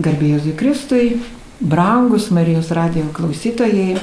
Garbėjus 0.00 0.46
Kristui, 0.56 1.18
brangus 1.60 2.30
Marijos 2.32 2.70
radijo 2.72 3.10
klausytojai, 3.12 3.98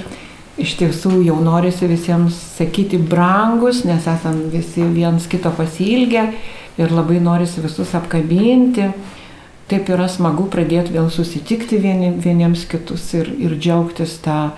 iš 0.62 0.76
tiesų 0.78 1.24
jau 1.26 1.40
norisi 1.42 1.88
visiems 1.90 2.38
sakyti 2.60 3.00
brangus, 3.02 3.82
nes 3.88 4.06
esam 4.06 4.44
visi 4.54 4.86
viens 4.86 5.26
kito 5.28 5.50
pasilgę 5.58 6.28
ir 6.78 6.94
labai 6.94 7.18
norisi 7.24 7.64
visus 7.64 7.96
apkabinti. 7.98 8.92
Taip 9.70 9.90
yra 9.90 10.06
smagu 10.10 10.46
pradėti 10.50 10.94
vėl 10.94 11.10
susitikti 11.14 11.78
vieni, 11.82 12.12
vieniems 12.22 12.68
kitus 12.70 13.08
ir, 13.18 13.30
ir 13.38 13.58
džiaugtis 13.58 14.20
tą 14.22 14.52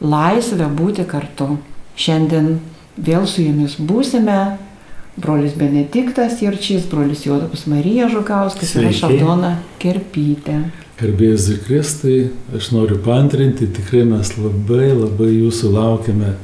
laisvę 0.00 0.70
būti 0.70 1.06
kartu. 1.06 1.56
Šiandien 1.98 2.60
vėl 2.94 3.26
su 3.26 3.42
jumis 3.42 3.74
būsime. 3.78 4.58
Brolis 5.16 5.54
Benediktas 5.56 6.42
Jirčys, 6.42 6.84
brolis 6.90 7.24
Juodapas 7.26 7.66
Marija 7.66 8.08
Žukauskas 8.12 8.74
ir 8.76 8.90
aš 8.90 9.02
Aldona 9.08 9.54
Kerpytė. 9.80 10.58
Garbėjus 11.00 11.46
Kristai, 11.64 12.18
aš 12.56 12.68
noriu 12.72 12.98
pantrinti, 13.04 13.68
tikrai 13.78 14.04
mes 14.08 14.32
labai 14.36 14.90
labai 14.92 15.30
jūsų 15.32 15.72
laukiame 15.72 16.34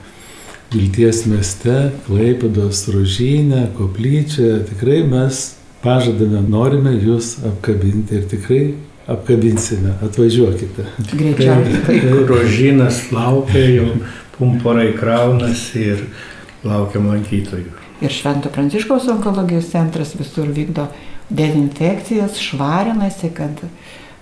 Vilties 0.72 1.26
mieste, 1.28 1.90
Klaipados 2.06 2.86
rožynė, 2.88 3.66
koplyčia. 3.76 4.62
Tikrai 4.70 5.02
mes 5.04 5.42
pažadame, 5.84 6.40
norime 6.48 6.94
jūs 6.96 7.34
apkabinti 7.44 8.16
ir 8.16 8.24
tikrai 8.30 8.62
apkabinsime. 9.12 9.98
Atvažiuokite. 10.08 10.88
Greičiausiai. 11.12 12.24
Rožynas 12.30 13.04
laukia, 13.12 13.66
jau 13.76 13.92
pumporai 14.38 14.94
kraunasi 14.96 15.88
ir 15.92 16.04
laukia 16.64 17.04
lankytojų. 17.04 17.91
Ir 18.02 18.10
Švento 18.10 18.50
Pranciškaus 18.50 19.06
onkologijos 19.12 19.70
centras 19.70 20.16
visur 20.18 20.48
vykdo 20.50 20.88
dezinfekcijas, 21.30 22.40
švarinasi, 22.42 23.30
kad 23.36 23.62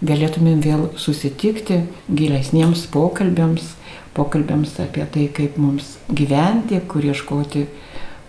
galėtumėm 0.04 0.60
vėl 0.64 0.86
susitikti 1.00 1.82
gilesniems 2.08 2.86
pokalbėms, 2.92 3.72
pokalbėms 4.16 4.76
apie 4.84 5.06
tai, 5.14 5.28
kaip 5.32 5.56
mums 5.60 5.94
gyventi, 6.12 6.80
kur 6.88 7.06
ieškoti 7.08 7.66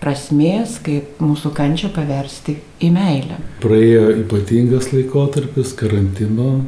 prasmės, 0.01 0.77
kaip 0.83 1.19
mūsų 1.21 1.51
kančią 1.57 1.91
paversti 1.95 2.57
į 2.81 2.91
meilę. 2.95 3.37
Praėjo 3.61 4.07
ypatingas 4.23 4.89
laikotarpis 4.95 5.75
karantino, 5.77 6.61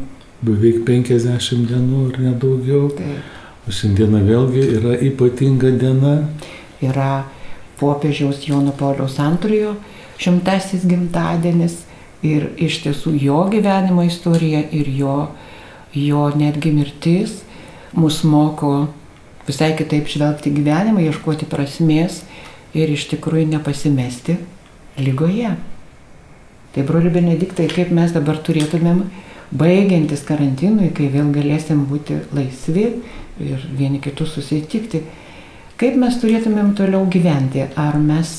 beveik 0.43 0.83
50 0.87 1.71
dienų 1.71 2.09
ar 2.09 2.19
nedaugiau. 2.27 2.89
Taip. 2.97 3.39
O 3.63 3.71
šiandieną 3.71 4.19
vėlgi 4.27 4.63
yra 4.75 4.97
ypatinga 5.07 5.71
diena. 5.79 6.17
Yra 6.83 7.23
popiežiaus 7.83 8.47
Jono 8.47 8.71
Pauliaus 8.79 9.19
antrojo 9.19 9.75
šimtasis 10.23 10.85
gimtadienis 10.87 11.81
ir 12.23 12.53
iš 12.63 12.79
tiesų 12.85 13.17
jo 13.19 13.43
gyvenimo 13.51 14.05
istorija 14.07 14.63
ir 14.71 14.89
jo, 14.95 15.17
jo 15.93 16.27
netgi 16.39 16.71
mirtis 16.71 17.41
mus 17.93 18.21
moko 18.23 18.87
visai 19.47 19.73
kitaip 19.77 20.07
žvelgti 20.07 20.53
gyvenimą, 20.55 21.03
ieškoti 21.03 21.49
prasmės 21.51 22.21
ir 22.73 22.89
iš 22.89 23.09
tikrųjų 23.11 23.49
nepasimesti 23.51 24.37
lygoje. 25.03 25.51
Tai, 26.73 26.85
broli 26.87 27.11
Benediktai, 27.13 27.67
kaip 27.69 27.91
mes 27.93 28.15
dabar 28.15 28.39
turėtumėm, 28.41 29.03
baigiantis 29.53 30.23
karantinui, 30.25 30.89
kai 30.95 31.11
vėl 31.13 31.29
galėsim 31.35 31.83
būti 31.89 32.17
laisvi 32.33 32.87
ir 33.43 33.67
vieni 33.77 33.99
kitus 34.01 34.33
susitikti, 34.37 35.03
kaip 35.83 35.99
mes 35.99 36.15
turėtumėm 36.21 36.71
toliau 36.79 37.03
gyventi? 37.11 37.65
Ar 37.75 37.97
mes 37.99 38.31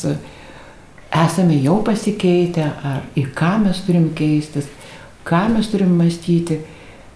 esame 1.15 1.59
jau 1.61 1.81
pasikeitę, 1.85 2.65
ar 2.89 3.03
į 3.19 3.27
ką 3.37 3.59
mes 3.67 3.83
turim 3.85 4.09
keistis, 4.17 4.71
ką 5.29 5.45
mes 5.53 5.69
turim 5.73 5.93
mąstyti, 5.99 6.63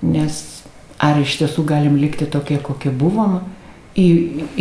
nes 0.04 0.42
ar 1.00 1.20
iš 1.22 1.38
tiesų 1.40 1.64
galim 1.66 1.96
likti 1.96 2.28
tokie, 2.28 2.58
kokie 2.62 2.92
buvom, 2.92 3.38
į, 3.96 4.08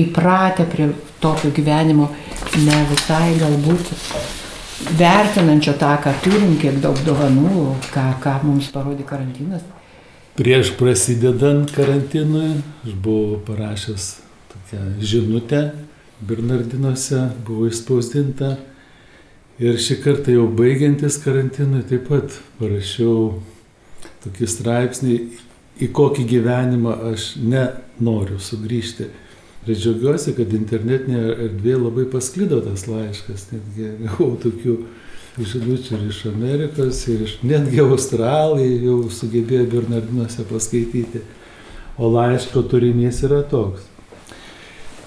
įpratę 0.08 0.66
prie 0.72 0.92
tokio 1.22 1.52
gyvenimo, 1.54 2.08
ne 2.64 2.78
visai 2.92 3.34
galbūt 3.42 3.92
vertinančio 4.98 5.74
tą, 5.82 5.96
ką 6.06 6.14
turim, 6.24 6.54
kiek 6.62 6.78
daug 6.84 7.02
dovanų, 7.06 7.74
ką, 7.92 8.06
ką 8.24 8.38
mums 8.46 8.70
parodė 8.72 9.04
karantinas. 9.10 9.66
Prieš 10.38 10.72
prasidedant 10.78 11.74
karantinui 11.74 12.62
aš 12.86 12.94
buvau 12.94 13.42
parašęs 13.50 14.27
žinutę 15.00 15.72
Bernardinuose, 16.22 17.28
buvo 17.46 17.68
įspausdinta. 17.70 18.56
Ir 19.62 19.78
šį 19.82 20.00
kartą 20.04 20.34
jau 20.34 20.48
baigiantis 20.54 21.18
karantinui 21.24 21.84
taip 21.90 22.08
pat 22.10 22.36
parašiau 22.60 23.40
tokį 24.26 24.50
straipsnį, 24.50 25.16
į 25.82 25.88
kokį 25.94 26.26
gyvenimą 26.30 26.94
aš 27.14 27.32
nenoriu 27.42 28.38
sugrįžti. 28.42 29.10
Ir 29.68 29.76
džiaugiuosi, 29.76 30.34
kad 30.38 30.54
internetinėje 30.56 31.34
erdvėje 31.48 31.80
labai 31.82 32.06
pasklido 32.12 32.62
tas 32.64 32.86
laiškas, 32.88 33.50
netgi 33.52 33.92
gavau 34.06 34.32
tokių 34.42 34.78
žinučių 35.38 35.98
ir 35.98 36.06
iš 36.10 36.22
Amerikos, 36.32 37.04
ir 37.14 37.26
iš 37.28 37.36
netgi 37.46 37.84
Australai 37.84 38.70
jau 38.86 39.04
sugebėjo 39.14 39.68
Bernardinuose 39.74 40.46
paskaityti. 40.50 41.22
O 41.98 42.10
laiško 42.14 42.64
turinys 42.72 43.24
yra 43.26 43.44
toks. 43.50 43.86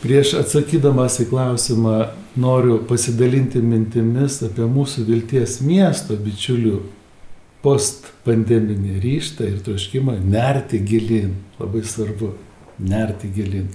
Prieš 0.01 0.33
atsakydamas 0.39 1.19
į 1.21 1.27
klausimą 1.29 1.97
noriu 2.41 2.79
pasidalinti 2.89 3.61
mintimis 3.61 4.39
apie 4.47 4.65
mūsų 4.65 5.05
vilties 5.05 5.59
miesto 5.61 6.17
bičiulių 6.17 6.79
postpandeminį 7.61 8.95
ryštą 9.03 9.49
ir 9.51 9.59
troškimą 9.67 10.15
nerti 10.25 10.81
gilin. 10.81 11.35
Labai 11.61 11.83
svarbu- 11.85 12.31
nerti 12.93 13.29
gilin. 13.35 13.69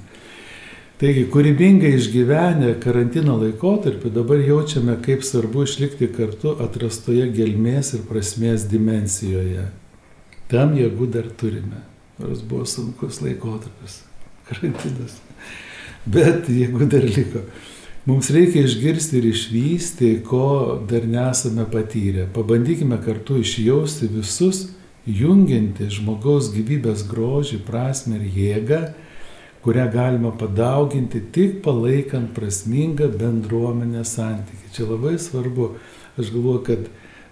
Taigi, 0.98 1.28
kūrybingai 1.30 1.92
išgyvenę 2.00 2.72
karantino 2.80 3.36
laikotarpį 3.42 4.14
dabar 4.16 4.40
jaučiame, 4.40 4.96
kaip 5.04 5.28
svarbu 5.28 5.68
išlikti 5.68 6.08
kartu 6.08 6.56
atrastoje 6.66 7.28
gelmės 7.36 7.94
ir 7.94 8.02
prasmės 8.10 8.66
dimensijoje. 8.72 9.68
Tam 10.48 10.74
jėgų 10.74 11.12
dar 11.12 11.30
turime, 11.38 11.84
nors 12.18 12.42
buvo 12.42 12.66
sunkus 12.66 13.22
laikotarpis, 13.22 14.02
karantinas. 14.48 15.25
Bet 16.06 16.50
jeigu 16.50 16.86
dar 16.86 17.04
liko, 17.04 17.42
mums 18.06 18.30
reikia 18.30 18.62
išgirsti 18.68 19.18
ir 19.18 19.26
išvysti, 19.32 20.10
ko 20.28 20.78
dar 20.90 21.08
nesame 21.10 21.66
patyrę. 21.72 22.28
Pabandykime 22.34 23.00
kartu 23.02 23.40
išjausti 23.42 24.12
visus 24.14 24.68
jungianti 25.10 25.90
žmogaus 25.90 26.52
gyvybės 26.54 27.08
grožį, 27.10 27.64
prasme 27.66 28.20
ir 28.20 28.28
jėgą, 28.38 28.82
kurią 29.66 29.86
galima 29.94 30.30
padauginti 30.38 31.24
tik 31.34 31.64
palaikant 31.66 32.36
prasmingą 32.38 33.10
bendruomenę 33.18 34.04
santykį. 34.06 34.70
Čia 34.76 34.86
labai 34.92 35.16
svarbu. 35.22 35.72
Aš 36.22 36.30
galvoju, 36.36 36.62
kad 36.68 36.86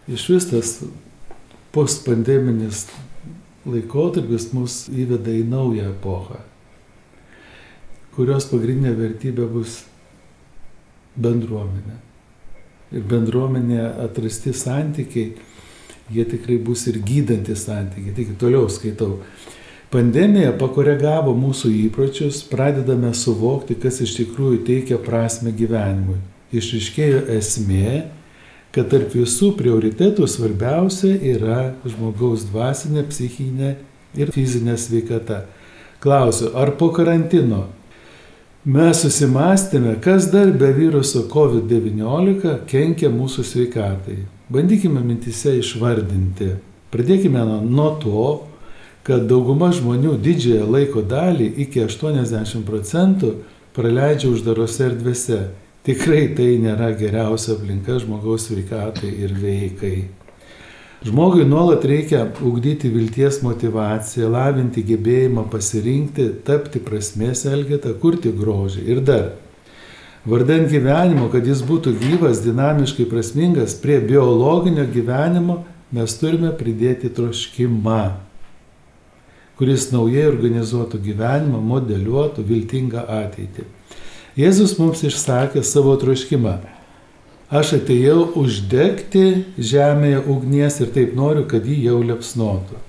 iš 0.10 0.26
vis 0.34 0.50
tas 0.50 0.72
postpandeminis 1.78 2.88
laikotarpis 3.70 4.50
mus 4.58 4.88
įveda 4.90 5.38
į 5.38 5.46
naują 5.54 5.94
epochą 5.94 6.42
kurios 8.16 8.48
pagrindinė 8.52 8.94
vertybė 8.98 9.48
bus 9.50 9.82
bendruomenė. 11.20 11.98
Ir 12.94 13.06
bendruomenė 13.10 13.82
atrasti 14.04 14.54
santykiai, 14.54 15.34
jie 16.14 16.26
tikrai 16.30 16.60
bus 16.62 16.86
ir 16.92 17.00
gydantis 17.06 17.66
santykiai. 17.68 18.14
Taigi 18.16 18.38
toliau 18.40 18.70
skaitau. 18.70 19.18
Pandemija 19.94 20.56
pakoregavo 20.58 21.36
mūsų 21.38 21.70
įpročius, 21.84 22.42
pradedame 22.50 23.12
suvokti, 23.14 23.78
kas 23.78 24.00
iš 24.02 24.16
tikrųjų 24.18 24.64
teikia 24.66 24.98
prasme 25.02 25.54
gyvenimui. 25.54 26.18
Išriškėjo 26.54 27.28
esmė, 27.34 28.04
kad 28.74 28.90
tarp 28.90 29.14
visų 29.14 29.52
prioritetų 29.58 30.26
svarbiausia 30.30 31.14
yra 31.34 31.60
žmogaus 31.86 32.48
dvasinė, 32.50 33.06
psichinė 33.10 33.76
ir 34.18 34.34
fizinė 34.34 34.80
sveikata. 34.82 35.44
Klausiu, 36.02 36.50
ar 36.58 36.74
po 36.78 36.90
karantino 36.94 37.68
mes 38.66 39.02
susimastėme, 39.04 39.98
kas 40.00 40.30
dar 40.32 40.52
be 40.56 40.70
viruso 40.72 41.26
COVID-19 41.32 42.64
kenkia 42.70 43.10
mūsų 43.12 43.44
sveikatai. 43.44 44.22
Bandykime 44.54 45.02
mintise 45.04 45.58
išvardinti. 45.60 46.54
Pradėkime 46.94 47.44
nuo 47.68 47.90
to, 48.00 48.28
kad 49.04 49.28
dauguma 49.28 49.74
žmonių 49.76 50.16
didžiąją 50.24 50.70
laiko 50.72 51.04
dalį 51.04 51.50
iki 51.66 51.84
80 51.84 52.64
procentų 52.64 53.34
praleidžia 53.76 54.32
uždarose 54.32 54.88
erdvėse. 54.88 55.42
Tikrai 55.84 56.30
tai 56.38 56.54
nėra 56.64 56.94
geriausia 56.96 57.58
aplinka 57.58 57.98
žmogaus 58.00 58.48
sveikatai 58.48 59.12
ir 59.26 59.34
veikai. 59.36 59.98
Žmogui 61.04 61.44
nuolat 61.44 61.84
reikia 61.84 62.30
ugdyti 62.42 62.88
vilties 62.88 63.42
motivaciją, 63.44 64.30
lavinti 64.32 64.86
gebėjimą 64.88 65.50
pasirinkti, 65.52 66.30
tapti 66.48 66.80
prasmės 66.80 67.44
elgetą, 67.50 67.92
kurti 68.00 68.32
grožį. 68.32 68.86
Ir 68.88 69.02
dar, 69.04 69.26
vardant 70.24 70.70
gyvenimo, 70.72 71.28
kad 71.34 71.44
jis 71.44 71.60
būtų 71.68 71.98
gyvas, 72.00 72.40
dinamiškai 72.46 73.10
prasmingas, 73.12 73.76
prie 73.76 74.00
biologinio 74.00 74.88
gyvenimo 74.88 75.66
mes 75.92 76.16
turime 76.22 76.56
pridėti 76.56 77.12
troškimą. 77.12 78.04
kuris 79.60 79.92
naujai 79.94 80.24
organizuotų 80.28 80.98
gyvenimą, 81.04 81.60
modeliuotų 81.62 82.44
viltingą 82.48 83.04
ateitį. 83.06 83.68
Jėzus 84.40 84.80
mums 84.80 85.04
išsakė 85.06 85.62
savo 85.64 85.94
troškimą. 86.02 86.58
Aš 87.52 87.76
atėjau 87.80 88.30
uždegti 88.40 89.44
žemėje 89.58 90.24
ugnies 90.32 90.80
ir 90.80 90.92
taip 90.96 91.16
noriu, 91.18 91.44
kad 91.50 91.66
jį 91.68 91.82
jau 91.90 92.00
liepsnotų. 92.04 92.80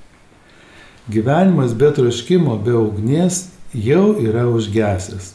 Gyvenimas 1.10 1.74
be 1.76 1.90
troškimo, 1.92 2.56
be 2.64 2.76
ugnies 2.78 3.48
jau 3.74 4.14
yra 4.22 4.46
užgesęs. 4.48 5.34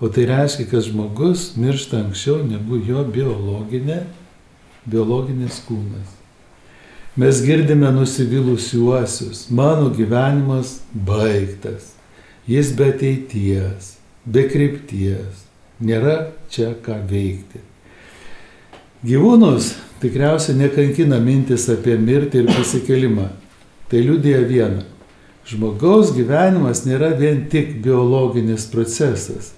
O 0.00 0.08
tai 0.08 0.26
reiškia, 0.30 0.66
kad 0.70 0.86
žmogus 0.86 1.54
miršta 1.56 2.00
anksčiau 2.02 2.42
negu 2.46 2.78
jo 2.82 3.04
biologinė, 3.04 4.02
biologinis 4.86 5.60
kūnas. 5.66 6.14
Mes 7.16 7.42
girdime 7.46 7.92
nusivylusiuosius, 7.94 9.46
mano 9.54 9.90
gyvenimas 9.94 10.80
baigtas, 10.92 11.92
jis 12.50 12.72
be 12.74 12.90
ateities, 12.90 13.92
be 14.26 14.48
krypties, 14.50 15.44
nėra 15.78 16.32
čia 16.50 16.72
ką 16.82 16.98
veikti. 17.06 17.62
Gyvūnus 19.04 19.74
tikriausiai 20.00 20.56
nekankina 20.56 21.18
mintis 21.20 21.66
apie 21.68 21.98
mirtį 22.00 22.40
ir 22.40 22.46
pasikelimą. 22.48 23.26
Tai 23.90 24.00
liūdėja 24.00 24.44
viena. 24.48 24.84
Žmogaus 25.44 26.14
gyvenimas 26.16 26.86
nėra 26.88 27.10
vien 27.18 27.42
tik 27.52 27.82
biologinis 27.84 28.64
procesas. 28.72 29.50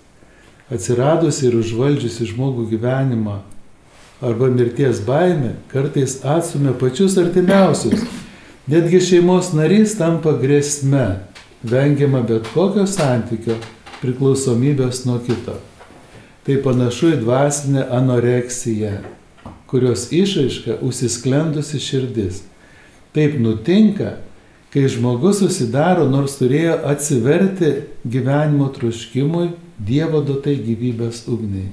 Atsiradus 0.67 1.45
ir 1.47 1.55
užvaldžiusi 1.61 2.27
žmogų 2.33 2.65
gyvenimą 2.73 3.37
arba 4.19 4.49
mirties 4.51 4.99
baime 5.07 5.53
kartais 5.71 6.25
atsumia 6.27 6.73
pačius 6.81 7.15
artimiausius. 7.23 8.03
Netgi 8.67 8.99
šeimos 8.99 9.53
narys 9.55 9.95
tampa 9.95 10.33
grėsme, 10.41 11.21
vengiama 11.63 12.25
bet 12.27 12.49
kokio 12.51 12.89
santykio 12.91 13.61
priklausomybės 14.01 15.05
nuo 15.07 15.21
kito. 15.23 15.55
Tai 16.43 16.59
panašu 16.67 17.13
į 17.15 17.21
dvasinę 17.23 17.87
anoreksiją, 17.95 18.97
kurios 19.77 20.07
išaiška 20.13 20.79
užsisklendusi 20.81 21.77
širdis. 21.85 22.41
Taip 23.13 23.35
nutinka, 23.37 24.15
kai 24.73 24.87
žmogus 24.89 25.43
susidaro, 25.43 26.07
nors 26.09 26.39
turėjo 26.41 26.79
atsiverti 26.89 27.75
gyvenimo 28.09 28.71
troškimui 28.73 29.51
Dievo 29.77 30.23
duotai 30.25 30.55
gyvybės 30.65 31.27
ugniai. 31.29 31.67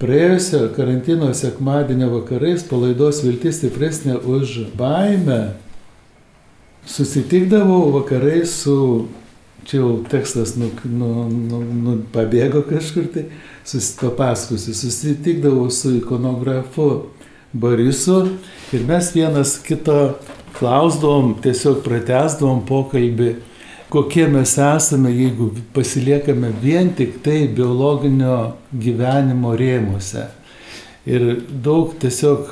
Praėjusio 0.00 0.62
karantino 0.72 1.28
sekmadienio 1.36 2.08
vakarais 2.14 2.64
palaidos 2.64 3.20
viltis 3.24 3.58
stipresnė 3.60 4.16
už 4.24 4.54
baimę. 4.80 5.58
Susitikdavau 6.88 7.90
vakarais 7.98 8.56
su, 8.62 8.78
čia 9.66 9.80
jau 9.80 9.90
tekstas 10.10 10.54
nu, 10.56 10.70
nu, 10.84 11.10
nu, 11.28 11.60
nu, 11.60 11.96
pabėgo 12.14 12.62
kažkur 12.68 13.10
tai, 13.14 13.26
papaskusi, 14.00 14.74
susitikdavau 14.74 15.70
su 15.74 15.96
ikonografu 15.98 17.10
Borisu 17.56 18.20
ir 18.74 18.86
mes 18.86 19.10
vienas 19.14 19.56
kito 19.64 20.16
klausdavom, 20.58 21.34
tiesiog 21.42 21.82
pratesdavom 21.84 22.62
pokalbį 22.68 23.34
kokie 23.88 24.26
mes 24.28 24.58
esame, 24.58 25.10
jeigu 25.10 25.50
pasiliekame 25.74 26.50
vien 26.62 26.90
tik 26.94 27.20
tai 27.22 27.46
biologinio 27.48 28.56
gyvenimo 28.72 29.54
rėmuose. 29.56 30.26
Ir 31.06 31.26
daug 31.62 31.92
tiesiog 32.02 32.50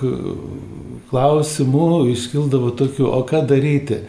klausimų 1.10 1.88
iškildavo 2.12 2.70
tokių, 2.78 3.08
o 3.10 3.22
ką 3.26 3.42
daryti, 3.50 4.04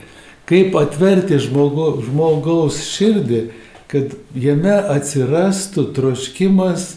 kaip 0.50 0.75
atverti 0.80 1.39
žmogu, 1.42 2.01
žmogaus 2.06 2.81
širdį, 2.89 3.44
kad 3.92 4.15
jame 4.38 4.75
atsirastų 4.95 5.89
troškimas 5.95 6.95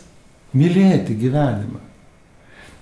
mylėti 0.56 1.17
gyvenimą. 1.19 1.85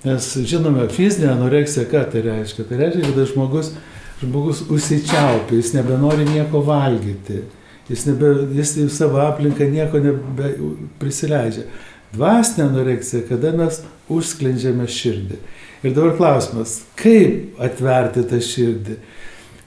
Nes 0.06 0.30
žinome, 0.46 0.86
fizinė 0.92 1.32
anoreksija, 1.32 1.86
ką 1.90 2.04
tai 2.12 2.22
reiškia? 2.26 2.66
Tai 2.68 2.78
reiškia, 2.78 3.10
kad 3.10 3.30
žmogus 3.32 3.72
žmogus 4.20 4.62
užsičiaupia, 4.70 5.56
jis 5.56 5.72
nebenori 5.74 6.24
nieko 6.24 6.62
valgyti, 6.64 7.42
jis, 7.88 8.06
nebe, 8.08 8.32
jis 8.56 8.76
į 8.80 8.86
savo 8.92 9.20
aplinką 9.26 9.68
nieko 9.70 10.00
neprisileidžia. 10.02 11.66
Dvasinė 12.14 12.68
anoreksija, 12.70 13.26
kada 13.28 13.52
mes 13.56 13.82
užsklendžiame 14.12 14.86
širdį. 14.88 15.40
Ir 15.84 15.92
dabar 15.92 16.14
klausimas, 16.16 16.78
kaip 16.96 17.58
atverti 17.60 18.24
tą 18.30 18.40
širdį? 18.40 18.96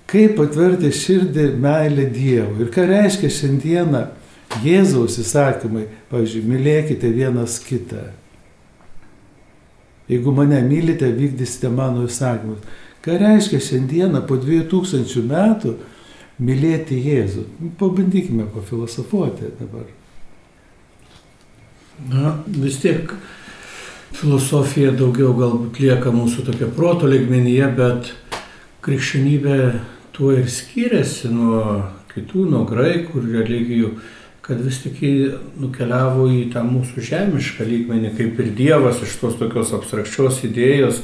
Kaip 0.10 0.40
atverti 0.42 0.90
širdį 0.96 1.52
meilę 1.62 2.08
Dievui? 2.10 2.64
Ir 2.66 2.72
ką 2.74 2.88
reiškia 2.90 3.30
šiandieną 3.30 4.08
Jėzaus 4.64 5.20
įsakymai, 5.22 5.86
pavyzdžiui, 6.10 6.48
mylėkite 6.50 7.12
vienas 7.14 7.60
kitą. 7.62 8.08
Jeigu 10.10 10.34
mane 10.34 10.64
mylite, 10.66 11.12
vykdysite 11.14 11.70
mano 11.70 12.08
įsakymus. 12.10 12.64
Ką 13.06 13.20
reiškia 13.22 13.60
šiandieną 13.62 14.24
po 14.26 14.40
2000 14.42 15.22
metų 15.30 15.76
mylėti 16.42 16.98
Jėzų? 17.06 17.46
Pabandykime 17.78 18.48
pafilosofuoti 18.50 19.54
dabar. 19.60 19.86
Na, 22.10 22.34
vis 22.48 22.80
tiek 22.82 23.14
filosofija 24.18 24.96
daugiau 24.98 25.36
galbūt 25.38 25.78
lieka 25.84 26.10
mūsų 26.16 26.48
tokia 26.50 26.72
proto 26.74 27.06
ligmenyje, 27.12 27.70
bet 27.78 28.12
krikščionybė 28.82 29.60
tuo 30.20 30.34
ir 30.36 30.50
skiriasi 30.52 31.32
nuo 31.32 31.62
kitų, 32.12 32.44
nuo 32.52 32.66
graikų 32.68 33.22
religijų, 33.24 33.94
kad 34.44 34.60
vis 34.60 34.82
tik 34.84 35.00
nukeliavo 35.62 36.26
į 36.28 36.50
tą 36.52 36.66
mūsų 36.68 37.06
žemišką 37.08 37.64
lygmenį, 37.70 38.12
kaip 38.18 38.42
ir 38.44 38.52
Dievas 38.58 39.00
iš 39.06 39.16
tos 39.22 39.38
tokios 39.40 39.72
abstrakčios 39.78 40.42
idėjos 40.44 41.00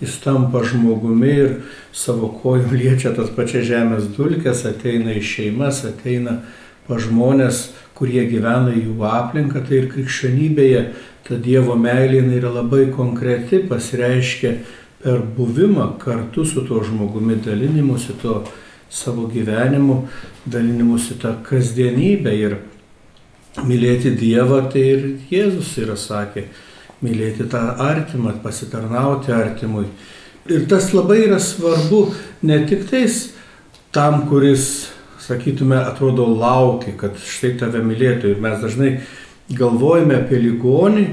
jis 0.00 0.20
tampa 0.22 0.62
žmogumi 0.64 1.32
ir 1.34 1.52
savo 1.92 2.30
kojų 2.42 2.70
liečia 2.80 3.10
tas 3.16 3.32
pačias 3.34 3.66
žemės 3.66 4.06
dulkes, 4.14 4.62
ateina 4.68 5.18
į 5.18 5.24
šeimas, 5.34 5.82
ateina 5.88 6.40
pa 6.86 7.02
žmonės, 7.02 7.70
kurie 7.98 8.22
gyvena 8.30 8.70
jų 8.72 9.02
aplinką, 9.04 9.64
tai 9.66 9.82
ir 9.82 9.90
krikščionybėje 9.90 10.84
ta 11.26 11.36
Dievo 11.42 11.74
meilė 11.74 12.22
yra 12.38 12.54
labai 12.54 12.86
konkreti, 12.94 13.60
pasireiškia 13.66 14.54
per 15.02 15.22
buvimą 15.36 15.94
kartu 15.98 16.44
su 16.44 16.64
tuo 16.66 16.82
žmogumi, 16.84 17.38
dalinimusi 17.44 18.18
to 18.22 18.42
savo 18.90 19.26
gyvenimu, 19.30 20.02
dalinimusi 20.46 21.16
tą 21.22 21.36
kasdienybę 21.46 22.34
ir 22.36 22.56
mylėti 23.64 24.12
Dievą, 24.18 24.64
tai 24.72 24.82
ir 24.94 25.04
Jėzus 25.30 25.72
yra 25.82 25.96
sakė, 25.98 26.48
mylėti 27.04 27.46
tą 27.50 27.62
artimą, 27.80 28.36
pasitarnauti 28.42 29.32
artimui. 29.32 29.86
Ir 30.50 30.66
tas 30.68 30.90
labai 30.92 31.22
yra 31.26 31.38
svarbu 31.40 32.08
ne 32.42 32.58
tik 32.68 32.86
tais 32.90 33.30
tam, 33.94 34.26
kuris, 34.28 34.90
sakytume, 35.20 35.78
atrodo 35.78 36.26
laukia, 36.26 36.94
kad 36.98 37.18
štai 37.18 37.54
tave 37.60 37.82
mylėtų. 37.86 38.34
Ir 38.34 38.42
mes 38.42 38.60
dažnai 38.62 38.92
galvojame 39.56 40.16
apie 40.20 40.40
ligonį, 40.44 41.06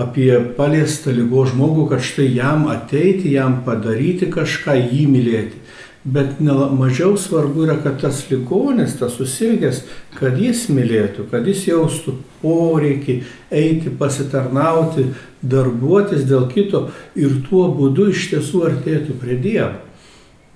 apie 0.00 0.30
paliestą 0.56 1.14
lygo 1.14 1.44
žmogų, 1.46 1.88
kad 1.92 2.02
štai 2.02 2.30
jam 2.34 2.66
ateiti, 2.72 3.34
jam 3.36 3.60
padaryti 3.66 4.30
kažką, 4.32 4.74
jį 4.90 5.04
mylėti. 5.10 5.60
Bet 6.04 6.40
ne, 6.44 6.52
mažiau 6.76 7.14
svarbu 7.16 7.64
yra, 7.64 7.78
kad 7.80 7.96
tas 8.02 8.18
ligonis, 8.28 8.98
tas 8.98 9.14
susirgęs, 9.16 9.84
kad 10.18 10.36
jis 10.36 10.66
mylėtų, 10.68 11.24
kad 11.30 11.46
jis 11.48 11.62
jaustų 11.70 12.18
poreikį 12.42 13.22
eiti 13.54 13.92
pasitarnauti, 13.96 15.06
darbuotis 15.40 16.26
dėl 16.28 16.50
kito 16.50 16.90
ir 17.16 17.38
tuo 17.48 17.70
būdu 17.72 18.10
iš 18.12 18.28
tiesų 18.34 18.66
artėtų 18.68 19.16
prie 19.22 19.38
Dievo. 19.40 19.80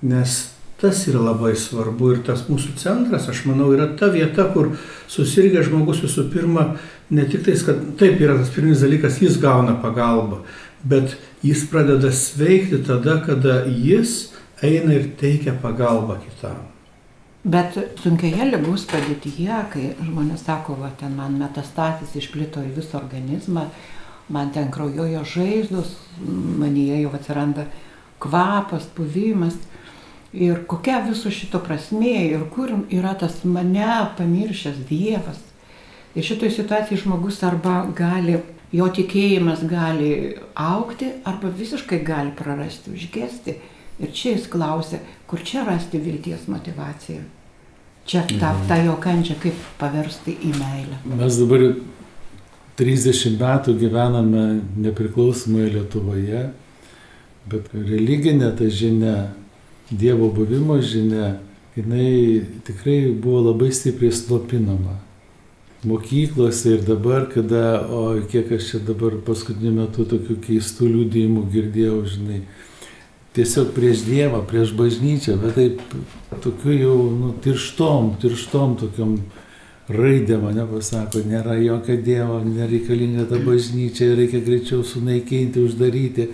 Nes 0.05 0.37
tas 0.81 1.01
yra 1.11 1.21
labai 1.29 1.53
svarbu 1.59 2.13
ir 2.13 2.23
tas 2.27 2.45
mūsų 2.47 2.75
centras, 2.79 3.27
aš 3.31 3.43
manau, 3.49 3.69
yra 3.75 3.89
ta 3.99 4.07
vieta, 4.13 4.47
kur 4.53 4.71
susirgęs 5.11 5.67
žmogus 5.67 6.01
visų 6.05 6.29
pirma, 6.33 6.65
ne 7.11 7.25
tik 7.27 7.43
tais, 7.47 7.63
kad 7.67 7.81
taip 7.99 8.21
yra 8.23 8.37
tas 8.39 8.51
pirminis 8.55 8.83
dalykas, 8.85 9.19
jis 9.23 9.39
gauna 9.41 9.75
pagalbą, 9.83 10.43
bet 10.87 11.17
jis 11.43 11.65
pradeda 11.71 12.11
sveikti 12.15 12.81
tada, 12.87 13.19
kada 13.25 13.63
jis 13.67 14.31
eina 14.63 14.95
ir 14.95 15.11
teikia 15.19 15.55
pagalbą 15.61 16.19
kitam. 16.23 16.67
Bet 17.49 17.77
sunkioje 18.01 18.49
lygus 18.49 18.83
padėtyje, 18.89 19.59
kai 19.71 19.85
žmonės 20.03 20.43
sako, 20.43 20.75
va, 20.81 20.89
ten 20.99 21.13
man 21.15 21.37
metastatis 21.39 22.11
išplito 22.19 22.59
į 22.67 22.73
visą 22.75 22.97
organizmą, 22.99 23.69
man 24.29 24.51
ten 24.51 24.67
kraujojo 24.71 25.23
žaizdos, 25.23 25.93
manyje 26.59 26.99
jau 27.05 27.13
atsiranda 27.15 27.69
kvapas, 28.19 28.89
puvimas. 28.95 29.55
Ir 30.33 30.61
kokia 30.69 30.99
viso 31.07 31.31
šito 31.33 31.61
prasmė 31.65 32.15
ir 32.29 32.45
kur 32.53 32.71
yra 32.93 33.15
tas 33.17 33.39
mane 33.43 33.87
pamiršęs 34.17 34.83
Dievas. 34.89 35.41
Ir 36.15 36.25
šitoje 36.25 36.53
situacijoje 36.53 37.01
žmogus 37.03 37.41
arba 37.45 37.81
gali, 37.97 38.37
jo 38.73 38.85
tikėjimas 38.93 39.63
gali 39.69 40.35
aukti, 40.53 41.09
arba 41.25 41.49
visiškai 41.49 42.03
gali 42.05 42.33
prarasti, 42.37 42.93
užgesti. 42.93 43.57
Ir 43.99 44.13
čia 44.15 44.35
jis 44.35 44.45
klausė, 44.51 45.01
kur 45.27 45.41
čia 45.43 45.65
rasti 45.67 45.99
vilties 45.99 46.47
motivaciją. 46.47 47.25
čia 48.09 48.23
tą, 48.25 48.53
tą 48.67 48.77
jo 48.85 48.95
kančią 49.01 49.35
kaip 49.41 49.57
paversti 49.77 50.33
į 50.33 50.53
meilę. 50.57 50.97
Mes 51.19 51.35
dabar 51.37 51.65
30 52.79 53.35
metų 53.37 53.75
gyvename 53.77 54.45
nepriklausomoje 54.81 55.73
Lietuvoje, 55.75 56.45
bet 57.51 57.69
religinė 57.75 58.49
ta 58.57 58.69
žinia, 58.71 59.15
Dievo 59.89 60.29
buvimo 60.29 60.77
žinia, 60.81 61.39
jinai 61.75 62.45
tikrai 62.65 63.11
buvo 63.11 63.49
labai 63.49 63.71
stipriai 63.73 64.13
slopinama. 64.13 64.99
Mokyklose 65.83 66.75
ir 66.75 66.81
dabar, 66.85 67.25
kada, 67.33 67.87
o 67.89 68.19
kiek 68.29 68.51
aš 68.51 68.71
čia 68.71 68.79
dabar 68.83 69.15
paskutiniu 69.25 69.71
metu 69.77 70.03
tokių 70.05 70.35
keistų 70.43 70.89
liūdėjimų 70.91 71.45
girdėjau, 71.53 71.99
žinai, 72.13 72.41
tiesiog 73.37 73.71
prieš 73.73 74.03
Dievą, 74.03 74.43
prieš 74.49 74.73
bažnyčią, 74.75 75.37
bet 75.39 75.55
taip 75.55 75.81
tokiu 76.43 76.75
jau 76.75 76.97
nu, 77.15 77.31
tirštom, 77.45 78.17
tirštom 78.21 78.75
tokiam 78.81 79.15
raidė 79.89 80.37
mane 80.43 80.67
pasako, 80.69 81.23
nėra 81.25 81.55
jokio 81.63 81.97
Dievo, 82.03 82.41
nereikalinga 82.45 83.25
ta 83.31 83.39
bažnyčia, 83.41 84.11
reikia 84.19 84.43
greičiau 84.45 84.83
sunaikinti, 84.85 85.63
uždaryti. 85.63 86.29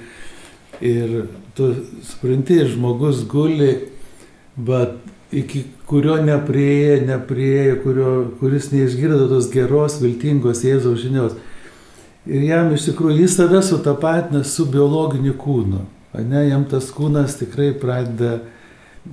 Ir 0.83 1.25
tu 1.55 1.71
supranti, 2.03 2.59
žmogus 2.67 3.23
guli, 3.29 3.71
bet 4.55 4.97
iki 5.35 5.63
kurio 5.87 6.17
neprieė, 6.23 6.99
neprieė, 7.07 7.75
kurio, 7.83 8.13
kuris 8.39 8.71
neišgirdo 8.73 9.27
tos 9.31 9.49
geros, 9.53 9.99
viltingos 10.03 10.63
Jėzaus 10.65 11.01
žinios. 11.03 11.37
Ir 12.25 12.47
jam 12.47 12.71
iš 12.73 12.89
tikrųjų 12.89 13.21
jis 13.21 13.35
save 13.37 13.61
sutapatina 13.63 14.43
su 14.47 14.65
biologiniu 14.69 15.35
kūnu. 15.37 15.83
Ne, 16.25 16.45
jam 16.47 16.63
tas 16.69 16.87
kūnas 16.95 17.35
tikrai 17.41 17.73
pradeda, 17.77 18.39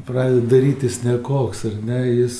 pradeda 0.06 0.46
darytis 0.54 1.00
nekoks, 1.04 1.66
ar 1.68 1.80
ne, 1.84 2.00
jis 2.22 2.38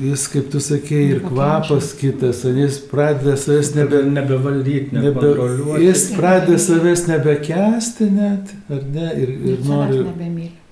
jis, 0.00 0.26
kaip 0.28 0.50
tu 0.52 0.60
sakei, 0.60 1.08
ir 1.14 1.22
kvapas 1.24 1.92
kitas, 1.96 2.42
jis 2.44 2.78
pradeda 2.90 3.36
savęs 3.40 3.72
nebe, 3.76 4.02
nebevaldyti, 4.12 4.96
nebe, 4.96 5.32
jis 5.80 6.10
pradeda 6.16 6.58
savęs 6.60 7.06
nebekesti 7.08 8.10
net, 8.12 8.52
ar 8.68 8.84
ne, 8.92 9.10
ir, 9.22 9.32
ir 9.52 9.64
nori, 9.64 10.02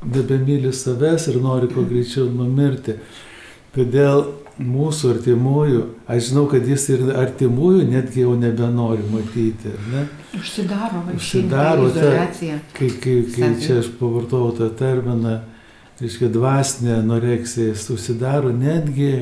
nebemyli. 0.04 0.72
savęs 0.72 1.28
ir 1.32 1.40
nori 1.42 1.70
kuo 1.72 1.86
greičiau 1.88 2.28
numirti. 2.28 2.98
Todėl 3.74 4.26
mūsų 4.60 5.14
artimųjų, 5.16 5.80
aš 6.06 6.28
žinau, 6.28 6.44
kad 6.50 6.68
jis 6.68 6.84
ir 6.94 7.08
artimųjų 7.18 7.88
netgi 7.90 8.22
jau 8.22 8.36
nebenori 8.38 9.02
matyti, 9.10 9.72
ne? 9.90 10.04
Užsidaro, 10.38 11.02
Užsidaro, 11.16 11.88
ta, 11.96 12.28
kai, 12.76 12.92
kai, 13.02 13.16
kai 13.32 13.50
čia 13.64 13.80
aš 13.80 13.90
pavartojau 13.98 14.52
tą 14.60 14.68
terminą, 14.78 15.40
reiškia 16.00 16.28
dvasinė 16.34 16.98
anoreksija 17.00 17.74
susidaro 17.78 18.50
netgi, 18.54 19.12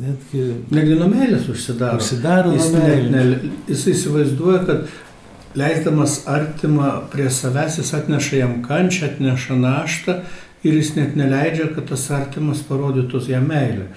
netgi, 0.00 0.44
Netgi 0.72 0.96
nuo 0.98 1.08
meilės 1.12 1.48
užsidaro. 1.52 2.00
užsidaro 2.00 2.54
Jis, 2.56 2.70
nuo 2.72 2.86
ne, 3.12 3.24
jis 3.68 3.84
įsivaizduoja, 3.92 4.62
kad 4.68 5.56
leisdamas 5.56 6.22
artimą 6.28 6.90
prie 7.12 7.28
savęs, 7.32 7.80
jis 7.80 7.94
atneša 7.96 8.42
jam 8.42 8.58
kančią, 8.64 9.12
atneša 9.12 9.56
naštą 9.60 10.20
ir 10.66 10.76
jis 10.80 10.94
net 10.96 11.16
neleidžia, 11.16 11.70
kad 11.76 11.88
tas 11.92 12.08
artimas 12.12 12.64
parodytų 12.66 13.22
jam 13.30 13.48
meilę. 13.48 13.90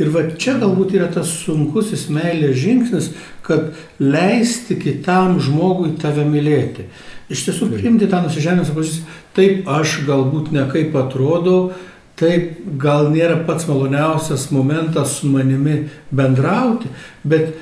Ir 0.00 0.08
va 0.14 0.24
čia 0.40 0.56
galbūt 0.60 0.94
yra 0.96 1.08
tas 1.12 1.28
sunkusis 1.44 2.06
meilės 2.12 2.56
žingsnis, 2.62 3.10
kad 3.44 3.72
leisti 4.00 4.78
kitam 4.80 5.36
žmogui 5.42 5.92
tave 6.00 6.24
mylėti. 6.24 6.86
Iš 7.32 7.46
tiesų 7.48 7.68
priimti 7.74 8.08
tą 8.10 8.22
nusižemės 8.24 8.72
poziciją, 8.72 9.18
taip 9.36 9.68
aš 9.68 10.00
galbūt 10.08 10.50
nekaip 10.54 10.96
atrodau, 10.98 11.72
taip 12.20 12.64
gal 12.80 13.10
nėra 13.12 13.42
pats 13.46 13.68
maloniausias 13.68 14.48
momentas 14.54 15.18
su 15.18 15.30
manimi 15.32 15.86
bendrauti, 16.14 16.90
bet 17.24 17.52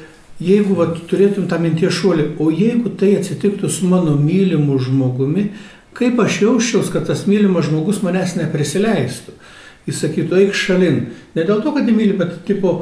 jeigu 0.40 0.76
va, 0.78 0.88
turėtum 1.10 1.48
tą 1.50 1.60
minties 1.62 1.94
šuolį, 1.98 2.32
o 2.40 2.50
jeigu 2.50 2.94
tai 3.00 3.14
atsitiktų 3.18 3.70
su 3.70 3.88
mano 3.90 4.16
mylimu 4.18 4.78
žmogumi, 4.80 5.50
kaip 5.96 6.20
aš 6.22 6.40
jausčiaus, 6.44 6.90
kad 6.92 7.06
tas 7.10 7.26
mylimas 7.28 7.68
žmogus 7.68 8.00
manęs 8.04 8.36
neprisileistų. 8.38 9.36
Jis 9.90 10.04
sakytų, 10.04 10.38
eik 10.44 10.56
šalin. 10.56 11.02
Ne 11.34 11.46
dėl 11.48 11.64
to, 11.64 11.74
kad 11.74 11.88
įmyli, 11.90 12.14
bet 12.18 12.40
tipo, 12.46 12.78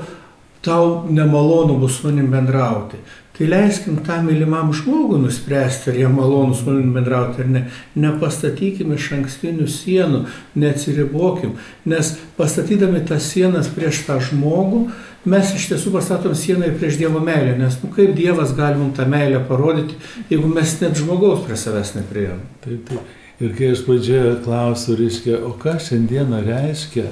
tau 0.64 1.06
nemalonu 1.08 1.78
bus 1.80 1.98
su 1.98 2.08
manim 2.08 2.30
bendrauti. 2.30 3.00
Tai 3.38 3.46
leiskim 3.46 4.00
tam 4.02 4.26
mylimam 4.26 4.72
žmogui 4.74 5.20
nuspręsti, 5.22 5.92
ar 5.92 5.96
jie 5.96 6.08
malonu 6.10 6.54
su 6.54 6.66
manim 6.66 6.90
bendrauti 6.96 7.44
ar 7.44 7.50
ne. 7.54 7.60
Nepastatykim 7.94 8.90
iš 8.96 9.12
ankstinių 9.14 9.68
sienų, 9.70 10.24
neatsiribokim, 10.58 11.52
nes 11.86 12.16
pastatydami 12.36 13.04
tas 13.06 13.28
sienas 13.30 13.70
prieš 13.70 14.02
tą 14.08 14.18
žmogų, 14.30 14.88
mes 15.30 15.54
iš 15.54 15.68
tiesų 15.70 15.94
pastatom 15.94 16.34
sieną 16.34 16.66
ir 16.66 16.74
prieš 16.80 16.98
Dievo 16.98 17.22
meilę, 17.22 17.54
nes 17.60 17.78
nu, 17.84 17.92
kaip 17.94 18.16
Dievas 18.18 18.56
gali 18.58 18.82
mums 18.82 18.98
tą 18.98 19.06
meilę 19.06 19.44
parodyti, 19.46 19.94
jeigu 20.32 20.50
mes 20.50 20.74
net 20.82 20.98
žmogaus 20.98 21.46
prie 21.46 21.56
savęs 21.62 21.94
nepriejom. 22.00 22.42
Taip, 22.66 22.82
taip. 22.90 23.14
Ir 23.38 23.52
kai 23.54 23.70
aš 23.70 23.84
pradžioje 23.86 24.40
klausiu, 24.42 24.96
reiškia, 24.98 25.36
o 25.46 25.52
ką 25.54 25.76
šiandieną 25.78 26.40
reiškia 26.42 27.04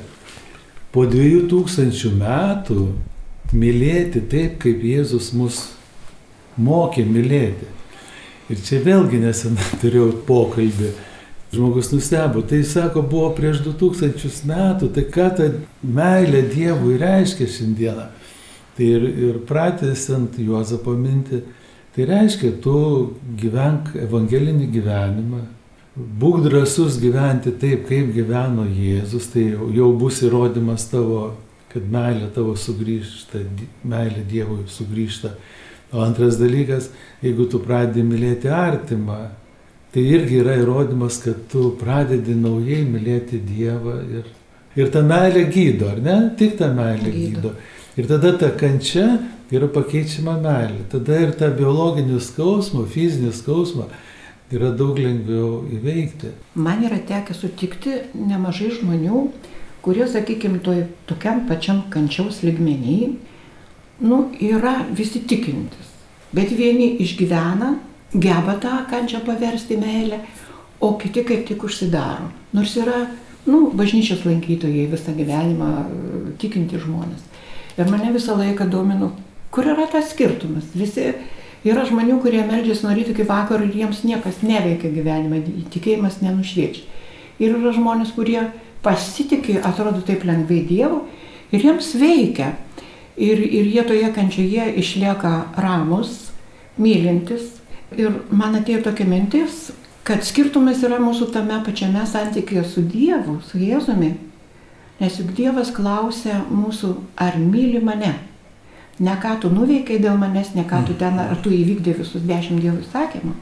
po 0.91 1.05
dviejų 1.07 1.45
tūkstančių 1.53 2.11
metų 2.19 2.87
mylėti 3.55 4.25
taip, 4.27 4.57
kaip 4.65 4.83
Jėzus 4.83 5.31
mus 5.39 5.61
mokė 6.59 7.05
mylėti. 7.07 7.69
Ir 8.51 8.63
čia 8.67 8.81
vėlgi 8.83 9.21
nesenai 9.23 9.71
turėjau 9.83 10.09
pokalbį. 10.27 10.91
Žmogus 11.55 11.93
nustebo, 11.93 12.43
tai 12.43 12.65
sako, 12.67 13.05
buvo 13.07 13.29
prieš 13.37 13.63
2000 13.63 14.49
metų, 14.51 14.89
tai 14.97 15.05
ką 15.15 15.29
ta 15.39 15.47
meilė 15.79 16.43
Dievui 16.51 16.99
reiškia 16.99 17.47
šiandieną. 17.55 18.09
Tai 18.77 18.89
ir, 18.97 19.07
ir 19.29 19.39
pratęsant 19.47 20.41
Juozapo 20.43 20.97
mintį, 20.99 21.45
tai 21.95 22.09
reiškia, 22.11 22.51
tu 22.65 22.75
gyvenk 23.39 23.95
evangelinį 24.09 24.67
gyvenimą, 24.75 25.45
būk 25.97 26.43
drasus 26.45 26.99
gyventi 27.01 27.55
taip, 27.57 27.87
kaip 27.89 28.13
gyveno 28.15 28.67
Jėzus, 28.69 29.31
tai 29.33 29.49
jau, 29.55 29.71
jau 29.73 29.91
bus 29.97 30.21
įrodymas 30.27 30.89
tavo, 30.91 31.31
kad 31.73 31.87
meilė 31.93 32.29
tavo 32.35 32.57
sugrįžta, 32.57 33.41
meilė 33.85 34.25
Dievui 34.29 34.67
sugrįžta. 34.69 35.33
O 35.95 36.03
antras 36.05 36.37
dalykas, 36.41 36.91
jeigu 37.25 37.47
tu 37.49 37.61
pradedi 37.63 38.05
mylėti 38.05 38.51
artimą, 38.53 39.31
tai 39.95 40.03
irgi 40.03 40.43
yra 40.43 40.59
įrodymas, 40.61 41.21
kad 41.25 41.47
tu 41.53 41.71
pradedi 41.81 42.35
naujai 42.37 42.83
mylėti 42.89 43.41
Dievą 43.41 44.01
ir, 44.19 44.27
ir 44.77 44.93
ta 44.93 45.01
meilė 45.07 45.47
gydo, 45.49 45.89
ar 45.95 46.03
ne? 46.05 46.19
Tik 46.37 46.59
ta 46.61 46.69
meilė 46.75 47.13
Gydo. 47.15 47.55
gydo. 47.55 47.55
Ir 47.97 48.11
tada 48.11 48.35
ta 48.37 48.51
kančia 48.53 49.07
yra 49.55 49.71
pakeičiama 49.73 50.35
meilė. 50.43 50.83
Tada 50.93 51.23
ir 51.23 51.33
tą 51.39 51.49
biologinį 51.57 52.19
skausmą, 52.21 52.85
fizinį 52.93 53.33
skausmą 53.33 53.87
yra 54.55 54.71
daug 54.77 54.99
lengviau 54.99 55.65
įveikti. 55.75 56.31
Man 56.55 56.85
yra 56.87 56.99
tekę 57.09 57.35
sutikti 57.35 57.99
nemažai 58.15 58.71
žmonių, 58.77 59.23
kurie, 59.83 60.07
sakykime, 60.11 60.61
toj 60.63 60.85
tokiam 61.11 61.45
pačiam 61.49 61.85
kančiaus 61.91 62.43
ligmenį, 62.47 63.01
nu, 64.07 64.23
yra 64.43 64.81
visi 64.95 65.23
tikintis. 65.27 65.93
Bet 66.35 66.53
vieni 66.55 66.97
išgyvena, 67.03 67.77
geba 68.15 68.57
tą 68.63 68.81
kančią 68.91 69.23
paversti 69.27 69.79
meilę, 69.81 70.21
o 70.81 70.95
kiti 71.01 71.25
kaip 71.27 71.47
tik 71.49 71.65
užsidaro. 71.67 72.29
Nors 72.55 72.75
yra, 72.79 73.07
nu, 73.47 73.71
bažnyčios 73.75 74.27
lankytojai 74.27 74.87
visą 74.93 75.15
gyvenimą 75.17 75.71
tikinti 76.43 76.79
žmonės. 76.83 77.25
Ir 77.77 77.91
mane 77.91 78.13
visą 78.15 78.37
laiką 78.39 78.69
domino, 78.73 79.11
kur 79.51 79.67
yra 79.69 79.87
tas 79.91 80.11
skirtumas. 80.13 80.69
Visi 80.75 81.13
yra 81.67 81.87
žmonių, 81.89 82.19
kurie 82.23 82.43
meldžiasi 82.47 82.87
nuo 82.87 82.95
ryto 82.97 83.15
iki 83.15 83.27
vakaro 83.27 83.65
ir 83.67 83.75
jiems 83.75 84.03
niekas 84.07 84.43
neveikia 84.47 84.93
gyvenime, 84.95 85.43
tikėjimas 85.73 86.21
nenušviečia. 86.23 86.85
Ir 87.43 87.57
yra 87.59 87.73
žmonės, 87.77 88.15
kurie 88.17 88.41
pasitikė, 88.85 89.61
atrodo 89.67 90.03
taip 90.07 90.25
lengvai 90.25 90.63
Dievu 90.69 91.03
ir 91.53 91.65
jiems 91.65 91.93
veikia. 92.01 92.55
Ir, 93.17 93.41
ir 93.41 93.69
jie 93.73 93.83
toje 93.89 94.11
kančioje 94.13 94.67
išlieka 94.83 95.33
ramus, 95.57 96.27
mylintis. 96.77 97.55
Ir 97.97 98.21
man 98.29 98.59
atėjo 98.59 98.83
tokia 98.91 99.07
mintis, 99.09 99.71
kad 100.07 100.25
skirtumas 100.27 100.83
yra 100.85 100.99
mūsų 101.01 101.31
tame 101.33 101.57
pačiame 101.65 102.05
santykėje 102.07 102.65
su 102.69 102.85
Dievu, 102.85 103.39
su 103.47 103.61
Jėzumi. 103.63 104.13
Nes 105.01 105.19
juk 105.21 105.33
Dievas 105.37 105.73
klausia 105.77 106.43
mūsų, 106.49 106.93
ar 107.21 107.37
myli 107.41 107.83
mane. 107.85 108.15
Ne 108.99 109.13
ką 109.21 109.35
tu 109.43 109.51
nuveikai 109.53 109.99
dėl 110.01 110.17
manęs, 110.17 110.55
ne 110.57 110.65
ką 110.69 110.81
tu 110.89 110.95
ten, 110.97 111.19
ar 111.21 111.37
tu 111.45 111.53
įvykdė 111.53 111.99
visus 111.99 112.23
dešimt 112.25 112.63
Dievo 112.65 112.81
įsakymų. 112.81 113.35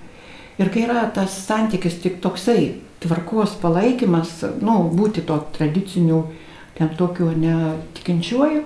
Ir 0.58 0.70
kai 0.74 0.84
yra 0.86 1.04
tas 1.14 1.34
santykis 1.46 2.00
tik 2.02 2.20
toksai, 2.22 2.80
tvarkos 3.02 3.56
palaikymas, 3.62 4.40
nu, 4.62 4.80
būti 4.94 5.22
to 5.26 5.38
tradiciniu, 5.54 6.24
ten 6.78 6.90
tokiu 6.98 7.30
netikinčiuoju, 7.38 8.64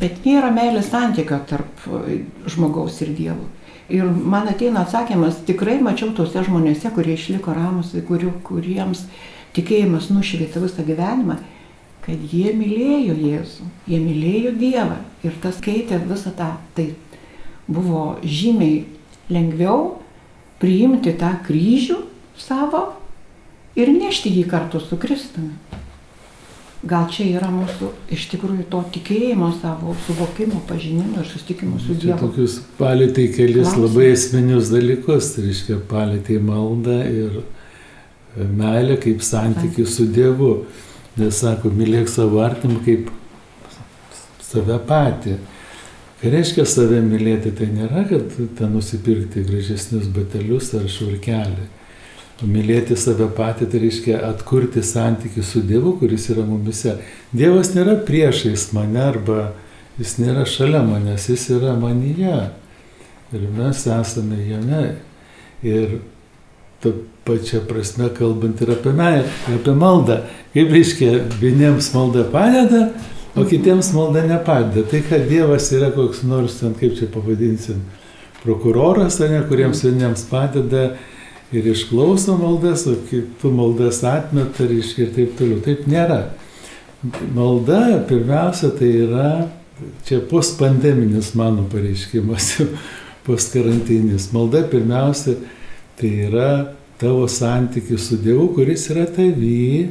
bet 0.00 0.24
nėra 0.24 0.50
meilės 0.52 0.90
santykio 0.92 1.38
tarp 1.48 1.86
e, 1.88 2.20
žmogaus 2.52 3.00
ir 3.04 3.14
Dievo. 3.16 3.48
Ir 3.88 4.08
man 4.08 4.48
ateina 4.50 4.82
atsakymas, 4.82 5.44
tikrai 5.46 5.78
mačiau 5.80 6.10
tose 6.16 6.42
žmonėse, 6.44 6.90
kurie 6.92 7.14
išliko 7.14 7.54
ramus, 7.54 7.94
kurių, 8.08 8.32
kuriems 8.44 9.04
tikėjimas 9.56 10.10
nušvietė 10.12 10.60
visą 10.64 10.84
gyvenimą, 10.84 11.38
kad 12.06 12.32
jie 12.32 12.52
mylėjo 12.54 13.16
Jėzų, 13.18 13.68
jie 13.90 13.98
mylėjo 14.02 14.54
Dievą 14.60 15.00
ir 15.26 15.38
tas 15.42 15.58
keitė 15.62 15.98
visą 16.06 16.30
tą. 16.38 16.52
Tai 16.76 16.90
buvo 17.66 18.16
žymiai 18.22 18.84
lengviau 19.32 19.96
priimti 20.62 21.16
tą 21.18 21.32
kryžių 21.46 21.98
savo 22.38 22.84
ir 23.76 23.90
nešti 23.92 24.30
jį 24.32 24.46
kartu 24.50 24.80
su 24.80 24.98
Kristumi. 25.00 25.56
Gal 26.86 27.08
čia 27.10 27.24
yra 27.38 27.48
mūsų 27.50 27.88
iš 28.14 28.28
tikrųjų 28.30 28.68
to 28.70 28.82
tikėjimo 28.94 29.48
savo, 29.58 29.96
suvokimo, 30.06 30.60
pažinimo 30.68 31.22
ir 31.22 31.26
susitikimo 31.26 31.80
su 31.82 31.96
Dievu. 31.98 32.18
tokius 32.20 32.60
palėtė 32.78 33.26
kelis 33.34 33.72
Klausimas. 33.72 33.88
labai 33.88 34.10
esminius 34.12 34.70
dalykus, 34.70 35.32
tai 35.34 35.46
reiškia 35.48 35.80
palėtė 35.90 36.36
maldą 36.38 37.00
ir 37.10 37.40
meilę 38.36 39.00
kaip 39.02 39.24
santykių 39.24 39.86
su 39.88 40.06
Dievu. 40.06 40.52
Nes 41.16 41.38
sako, 41.40 41.70
mylėk 41.72 42.10
savo 42.12 42.42
artimą 42.44 42.82
kaip 42.84 43.08
save 44.44 44.76
patį. 44.88 45.38
Kai 46.20 46.32
reiškia 46.32 46.64
save 46.68 47.00
mylėti, 47.04 47.52
tai 47.56 47.68
nėra, 47.72 48.04
kad 48.08 48.36
ten 48.58 48.72
nusipirkti 48.72 49.44
gražesnius 49.48 50.08
batelius 50.12 50.72
ar 50.76 50.86
švarkelį. 50.92 51.66
O 52.44 52.48
mylėti 52.48 52.96
save 53.00 53.30
patį, 53.36 53.68
tai 53.72 53.80
reiškia 53.84 54.20
atkurti 54.28 54.82
santykių 54.84 55.44
su 55.44 55.62
Dievu, 55.64 55.94
kuris 56.00 56.28
yra 56.32 56.44
mumise. 56.44 56.98
Dievas 57.32 57.72
nėra 57.76 57.96
priešais 58.08 58.68
mane 58.76 59.00
arba 59.00 59.54
jis 59.96 60.18
nėra 60.20 60.44
šalia 60.48 60.82
manęs, 60.84 61.30
jis 61.32 61.48
yra 61.56 61.72
manyje. 61.80 62.50
Ir 63.32 63.48
mes 63.56 63.86
esame 63.88 64.42
jame. 64.44 64.82
Ir 65.64 65.98
ta 66.86 66.94
pačia 67.26 67.60
prasme 67.66 68.08
kalbant 68.14 68.60
ir 68.62 68.70
apie 68.70 68.92
meilę, 68.94 69.26
ir 69.48 69.58
apie 69.58 69.74
maldą. 69.74 70.20
Kaip 70.54 70.70
reiškia, 70.72 71.10
vieniems 71.40 71.90
malda 71.94 72.22
padeda, 72.30 72.86
o 73.34 73.44
kitiems 73.44 73.90
malda 73.96 74.22
nepadeda. 74.28 74.86
Tai, 74.90 75.02
kad 75.08 75.26
Dievas 75.28 75.66
yra 75.74 75.90
koks 75.94 76.22
nors, 76.22 76.60
ten, 76.60 76.76
kaip 76.78 76.94
čia 76.98 77.10
pavadinsim, 77.12 77.82
prokuroras, 78.44 79.18
ne, 79.20 79.42
kuriems 79.48 79.82
vieniems 79.84 80.22
padeda 80.30 80.92
ir 81.54 81.66
išklauso 81.72 82.38
maldas, 82.38 82.86
o 82.86 82.94
kitų 83.10 83.50
maldas 83.58 84.04
atmeta 84.06 84.68
reiškia, 84.70 85.08
ir 85.08 85.12
taip 85.18 85.36
toliau. 85.40 85.60
Taip 85.66 85.90
nėra. 85.90 86.22
Malda 87.34 88.04
pirmiausia 88.08 88.70
tai 88.78 88.92
yra, 89.02 89.28
čia 90.06 90.22
postpandeminis 90.30 91.34
mano 91.38 91.66
pareiškimas, 91.74 92.54
postkarantinis. 93.26 94.30
Malda 94.34 94.62
pirmiausia 94.70 95.40
tai 95.98 96.14
yra 96.30 96.50
tavo 97.00 97.28
santykis 97.28 98.08
su 98.08 98.16
Dievu, 98.16 98.48
kuris 98.54 98.90
yra 98.90 99.06
tavy. 99.06 99.88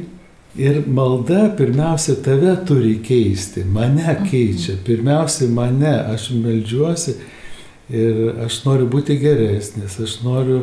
Ir 0.56 0.82
malda 0.88 1.50
pirmiausia 1.56 2.14
tave 2.24 2.54
turi 2.66 2.94
keisti, 3.04 3.64
mane 3.64 4.14
keičia, 4.30 4.78
pirmiausia 4.86 5.50
mane, 5.52 5.92
aš 6.14 6.30
melžiuosi 6.32 7.12
ir 7.92 8.38
aš 8.46 8.62
noriu 8.64 8.88
būti 8.88 9.18
geresnis, 9.20 9.98
aš 10.00 10.14
noriu 10.24 10.62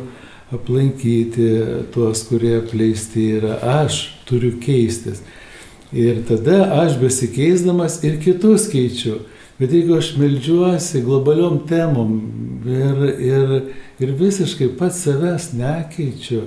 aplankyti 0.54 1.50
tuos, 1.94 2.24
kurie 2.26 2.56
apleisti 2.58 3.28
yra, 3.38 3.60
aš 3.84 4.02
turiu 4.26 4.56
keistis. 4.62 5.22
Ir 5.94 6.24
tada 6.26 6.64
aš 6.82 6.98
besikeisdamas 6.98 8.00
ir 8.04 8.18
kitus 8.22 8.66
keičiu. 8.72 9.20
Bet 9.62 9.72
jeigu 9.72 10.00
aš 10.00 10.16
melžiuosi 10.18 11.04
globaliom 11.06 11.60
temom 11.70 12.16
ir, 12.66 13.04
ir, 13.22 13.52
ir 14.04 14.14
visiškai 14.20 14.70
pats 14.78 15.04
savęs 15.06 15.52
nekeičiu, 15.58 16.42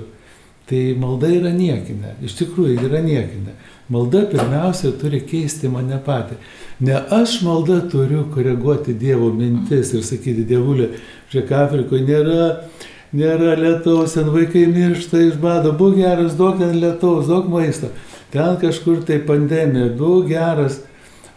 tai 0.67 0.81
malda 0.99 1.29
yra 1.31 1.53
niekinė. 1.55 2.17
Iš 2.27 2.37
tikrųjų 2.41 2.87
yra 2.87 3.01
niekinė. 3.03 3.55
Malda 3.91 4.25
pirmiausia 4.27 4.91
turi 4.99 5.21
keisti 5.23 5.69
mane 5.71 5.99
patį. 6.03 6.35
Ne 6.83 6.97
aš 7.17 7.39
malda 7.47 7.79
turiu 7.91 8.25
koreguoti 8.33 8.93
Dievo 8.93 9.31
mintis 9.33 9.93
ir 9.95 10.03
sakyti, 10.03 10.43
Dievulė, 10.47 10.89
žiūrėk, 11.31 11.53
Afrikoje 11.55 12.03
nėra, 12.03 12.49
nėra 13.15 13.55
lietaus, 13.59 14.17
ten 14.17 14.27
vaikai 14.33 14.65
miršta 14.73 15.23
iš 15.29 15.39
bado, 15.39 15.71
būk 15.79 15.95
geras, 16.01 16.35
duok 16.35 16.59
ten 16.59 16.75
lietaus, 16.81 17.31
duok 17.31 17.47
maisto. 17.53 17.93
Ten 18.33 18.59
kažkur 18.59 19.05
tai 19.07 19.21
pandemija, 19.23 19.87
būk 19.95 20.27
geras, 20.33 20.81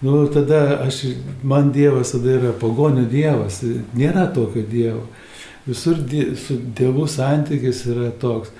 Nu, 0.00 0.26
tada 0.26 0.80
aš, 0.86 1.02
man 1.42 1.72
Dievas 1.72 2.14
tada 2.14 2.32
yra 2.38 2.50
pagonių 2.56 3.04
Dievas, 3.10 3.58
nėra 3.92 4.30
tokio 4.32 4.62
Dievo. 4.64 5.02
Visur 5.70 6.00
die, 6.10 6.32
su 6.34 6.58
Dievu 6.76 7.06
santykis 7.06 7.84
yra 7.92 8.10
toks, 8.18 8.50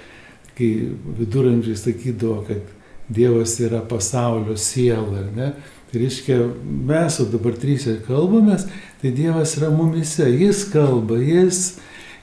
kai 0.55 0.71
viduramžiai 1.19 1.79
sakydavo, 1.79 2.45
kad 2.47 2.77
Dievas 3.11 3.57
yra 3.59 3.81
pasaulio 3.83 4.55
siela, 4.57 5.25
ne? 5.35 5.53
Tai 5.91 5.99
reiškia, 5.99 6.37
mes, 6.87 7.17
o 7.19 7.27
dabar 7.27 7.57
trysė 7.59 7.97
kalbamės, 8.07 8.69
tai 9.03 9.11
Dievas 9.17 9.57
yra 9.59 9.73
mumise, 9.75 10.29
Jis 10.31 10.63
kalba, 10.71 11.19
Jis, 11.19 11.81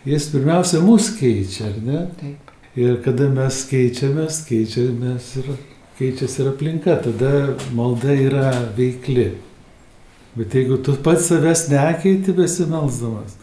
jis 0.08 0.30
pirmiausia 0.32 0.80
mus 0.86 1.10
keičia, 1.20 1.74
ar 1.74 1.82
ne? 1.84 2.04
Taip. 2.22 2.54
Ir 2.78 3.02
kada 3.04 3.28
mes 3.34 3.58
keičiamės, 3.68 4.44
keičiamės 4.48 5.32
ir 5.42 5.50
keičiasi 5.98 6.44
ir 6.44 6.52
aplinka, 6.52 6.96
tada 7.02 7.58
malda 7.76 8.14
yra 8.14 8.52
veikli. 8.78 9.32
Bet 10.38 10.54
jeigu 10.54 10.78
tu 10.86 10.94
pats 11.04 11.28
savęs 11.32 11.66
nekeiti 11.72 12.36
besimelsdamas, 12.38 13.34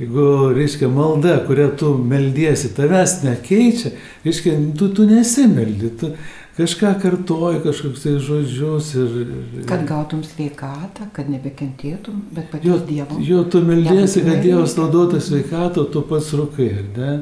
jeigu, 0.00 0.26
reiškia, 0.56 0.88
malda, 0.88 1.38
kurią 1.46 1.70
tu 1.78 1.94
meldiesi, 1.98 2.72
tavęs 2.76 3.20
nekeičia, 3.26 3.94
reiškia, 4.24 4.56
tu, 4.78 4.90
tu 4.96 5.06
nesimeldi, 5.08 5.90
tu 6.00 6.12
kažką 6.60 6.94
kartoji, 7.02 7.60
kažkokius 7.64 8.04
tai 8.04 8.14
žodžius 8.20 8.94
ir... 9.00 9.18
ir 9.60 9.66
Kad 9.68 9.84
gautum 9.88 10.22
sveikatą, 10.26 11.08
kad 11.16 11.28
nebekentėtum, 11.32 12.22
bet 12.36 12.48
jo, 12.64 12.78
paties 12.78 12.86
Dievo. 12.88 13.20
jo, 13.24 13.42
tu 13.52 13.62
meldiesi, 13.64 14.24
kad 14.26 14.42
Dievas 14.44 14.76
naudotų 14.80 15.20
sveikatą, 15.24 15.86
tu 15.92 16.04
pats 16.08 16.32
rūkai, 16.36 16.70
ar 16.80 16.88
ne? 16.96 17.12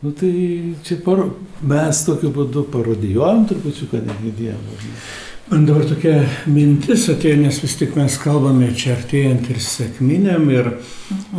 Nu 0.00 0.14
tai 0.16 0.30
čia 0.86 0.96
paro... 1.04 1.26
mes 1.60 2.04
tokiu 2.06 2.30
būdu 2.32 2.64
parodijuojam 2.72 3.44
trupučiuką 3.50 4.00
netgi 4.06 4.32
Dievą. 4.38 4.78
Man 5.50 5.64
dabar 5.66 5.82
tokia 5.82 6.20
mintis 6.46 7.08
atėjo, 7.10 7.40
nes 7.40 7.56
vis 7.58 7.72
tik 7.74 7.96
mes 7.98 8.14
kalbame 8.22 8.68
čia 8.78 8.92
artėjant 8.94 9.48
ir 9.50 9.56
sėkminėm, 9.58 10.44
ir, 10.54 10.68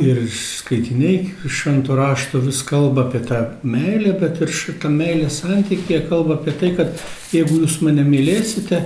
ir 0.04 0.20
skaitiniai 0.36 1.48
švento 1.48 1.96
rašto 1.96 2.42
vis 2.44 2.60
kalba 2.68 3.06
apie 3.06 3.22
tą 3.30 3.40
meilę, 3.64 4.12
bet 4.20 4.42
ir 4.44 4.52
šitą 4.52 4.92
meilę 4.92 5.30
santykėje 5.32 6.02
kalba 6.10 6.42
apie 6.42 6.58
tai, 6.60 6.74
kad 6.76 7.00
jeigu 7.32 7.62
jūs 7.62 7.78
mane 7.88 8.04
mylėsite, 8.04 8.82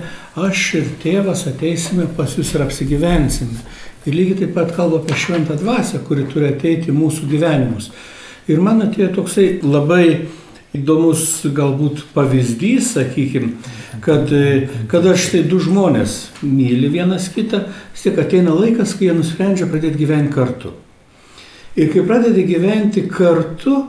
aš 0.46 0.68
ir 0.84 0.94
tėvas 1.02 1.48
ateisime 1.50 2.06
pas 2.20 2.38
jūs 2.38 2.54
ir 2.54 2.68
apsigyvensime. 2.68 3.66
Ir 4.06 4.20
lygiai 4.20 4.44
taip 4.44 4.54
pat 4.60 4.78
kalba 4.78 5.02
apie 5.02 5.18
šventą 5.26 5.58
dvasę, 5.58 6.06
kuri 6.06 6.30
turi 6.30 6.52
ateiti 6.54 6.94
į 6.94 7.00
mūsų 7.02 7.34
gyvenimus. 7.34 7.90
Ir 8.46 8.62
man 8.62 8.86
atėjo 8.86 9.10
toksai 9.18 9.56
labai 9.66 10.28
įdomus 10.76 11.42
galbūt 11.56 12.06
pavyzdys, 12.16 12.94
sakykime, 12.96 13.54
kad, 14.06 14.32
e, 14.32 14.68
kad 14.92 15.06
aš 15.10 15.30
tai 15.34 15.44
du 15.50 15.60
žmonės 15.64 16.18
myli 16.44 16.92
vienas 16.94 17.30
kitą, 17.34 17.66
vis 17.94 18.06
tiek 18.06 18.20
ateina 18.22 18.56
laikas, 18.56 18.96
kai 18.96 19.10
jie 19.10 19.18
nusprendžia 19.18 19.70
pradėti 19.72 20.04
gyventi 20.04 20.34
kartu. 20.36 20.74
Ir 21.76 21.92
kai 21.92 22.06
pradedi 22.08 22.46
gyventi 22.48 23.06
kartu, 23.12 23.82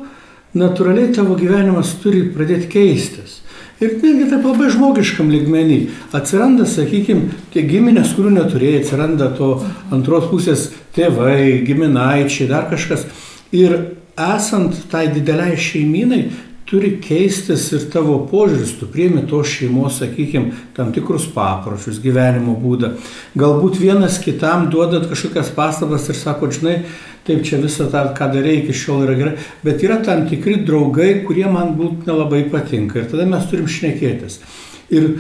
natūraliai 0.57 1.12
tavo 1.14 1.37
gyvenimas 1.38 1.92
turi 2.03 2.25
pradėti 2.35 2.70
keistis. 2.72 3.42
Ir 3.77 3.99
netgi 4.01 4.31
taip 4.31 4.46
labai 4.49 4.70
žmogiškam 4.72 5.29
ligmenį. 5.29 5.79
Atsiranda, 6.16 6.64
sakykime, 6.64 7.35
tie 7.53 7.66
giminės, 7.68 8.14
kurių 8.16 8.33
neturėjai, 8.38 8.81
atsiranda 8.81 9.29
to 9.37 9.51
antros 9.92 10.31
pusės 10.31 10.70
tėvai, 10.96 11.61
giminaičiai, 11.66 12.49
dar 12.49 12.70
kažkas. 12.70 13.05
Ir 13.53 13.77
esant 14.16 14.79
tai 14.90 15.07
dideliai 15.12 15.59
šeiminai, 15.61 16.22
turi 16.66 16.96
keistis 17.02 17.68
ir 17.76 17.85
tavo 17.92 18.16
požiūris, 18.31 18.74
tu 18.81 18.88
priemi 18.90 19.22
tos 19.31 19.48
šeimos, 19.52 20.00
sakykime, 20.00 20.55
tam 20.74 20.90
tikrus 20.94 21.29
papročius, 21.35 22.00
gyvenimo 22.02 22.57
būdą. 22.59 22.96
Galbūt 23.38 23.79
vienas 23.79 24.18
kitam 24.22 24.66
duodat 24.72 25.07
kažkokias 25.11 25.52
pastabas 25.55 26.09
ir 26.11 26.18
sako, 26.18 26.50
žinai, 26.50 26.81
taip 27.26 27.46
čia 27.46 27.61
visą 27.62 27.87
tą, 27.92 28.02
ką 28.18 28.31
darė 28.35 28.59
iki 28.61 28.74
šiol 28.74 29.07
yra 29.07 29.16
gerai, 29.18 29.35
bet 29.66 29.83
yra 29.87 30.00
tam 30.07 30.26
tikri 30.31 30.59
draugai, 30.66 31.12
kurie 31.26 31.46
man 31.50 31.74
būt 31.79 32.07
nelabai 32.11 32.44
patinka 32.50 33.00
ir 33.02 33.11
tada 33.11 33.26
mes 33.31 33.46
turim 33.50 33.70
šnekėtis. 33.70 34.40
Ir 34.94 35.16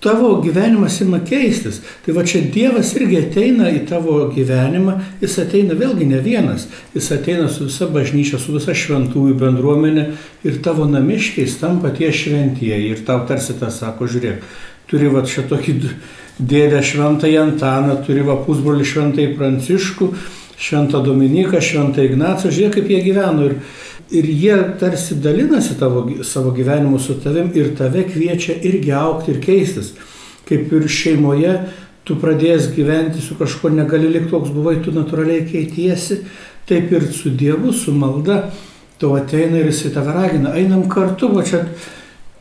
tavo 0.00 0.40
gyvenimas 0.40 1.00
ima 1.00 1.20
keistis. 1.24 1.80
Tai 2.04 2.14
va 2.16 2.24
čia 2.24 2.40
Dievas 2.54 2.94
irgi 2.96 3.18
ateina 3.20 3.68
į 3.72 3.84
tavo 3.88 4.16
gyvenimą, 4.32 4.96
jis 5.20 5.36
ateina 5.44 5.76
vėlgi 5.76 6.08
ne 6.08 6.22
vienas, 6.24 6.66
jis 6.94 7.10
ateina 7.16 7.48
su 7.52 7.68
visa 7.68 7.88
bažnyčia, 7.90 8.40
su 8.40 8.56
visa 8.56 8.74
šventųjų 8.76 9.36
bendruomenė 9.40 10.06
ir 10.48 10.58
tavo 10.64 10.88
namiškiais 10.88 11.58
tampa 11.60 11.92
tie 11.96 12.12
šventieji 12.12 12.94
ir 12.94 13.04
tau 13.06 13.26
tarsi 13.28 13.58
tas 13.60 13.82
sako, 13.82 14.08
žiūrėk, 14.08 14.42
turi 14.90 15.12
va 15.12 15.24
čia 15.28 15.44
tokį 15.50 15.76
dėdę 16.40 16.80
šventąjį 16.84 17.40
Antaną, 17.44 18.00
turi 18.06 18.24
va 18.24 18.38
pusbrolį 18.46 18.86
šventąjį 18.88 19.34
Pranciškų, 19.36 20.14
šventą 20.60 21.00
Dominiką, 21.04 21.60
šventą 21.64 22.04
Ignacą, 22.04 22.52
žiūrėk 22.52 22.76
kaip 22.76 22.90
jie 22.92 23.00
gyveno 23.06 23.48
ir, 23.48 23.58
ir 24.12 24.28
jie 24.28 24.56
tarsi 24.80 25.16
dalinasi 25.22 25.78
tavo, 25.80 26.04
savo 26.26 26.52
gyvenimu 26.56 27.00
su 27.00 27.16
tavim 27.22 27.50
ir 27.56 27.72
tave 27.78 28.04
kviečia 28.08 28.58
irgi 28.60 28.92
aukti 28.96 29.34
ir 29.34 29.44
keistis. 29.44 29.94
kaip 30.50 30.72
ir 30.74 30.88
šeimoje, 30.90 31.52
tu 32.02 32.16
pradėjęs 32.18 32.72
gyventi 32.74 33.20
su 33.22 33.36
kažkuo 33.38 33.70
negali 33.70 34.08
likti 34.10 34.32
toks 34.32 34.50
buvai, 34.50 34.80
tu 34.82 34.90
natūraliai 34.90 35.44
keitiesi, 35.46 36.24
taip 36.66 36.90
ir 36.90 37.06
su 37.14 37.30
Dievu, 37.30 37.70
su 37.72 37.94
malda, 37.94 38.48
tu 38.98 39.12
ateina 39.14 39.60
ir 39.60 39.70
jisai 39.70 39.92
tave 39.94 40.16
ragina, 40.16 40.56
einam 40.58 40.88
kartu, 40.90 41.30
va 41.30 41.44
čia 41.46 41.62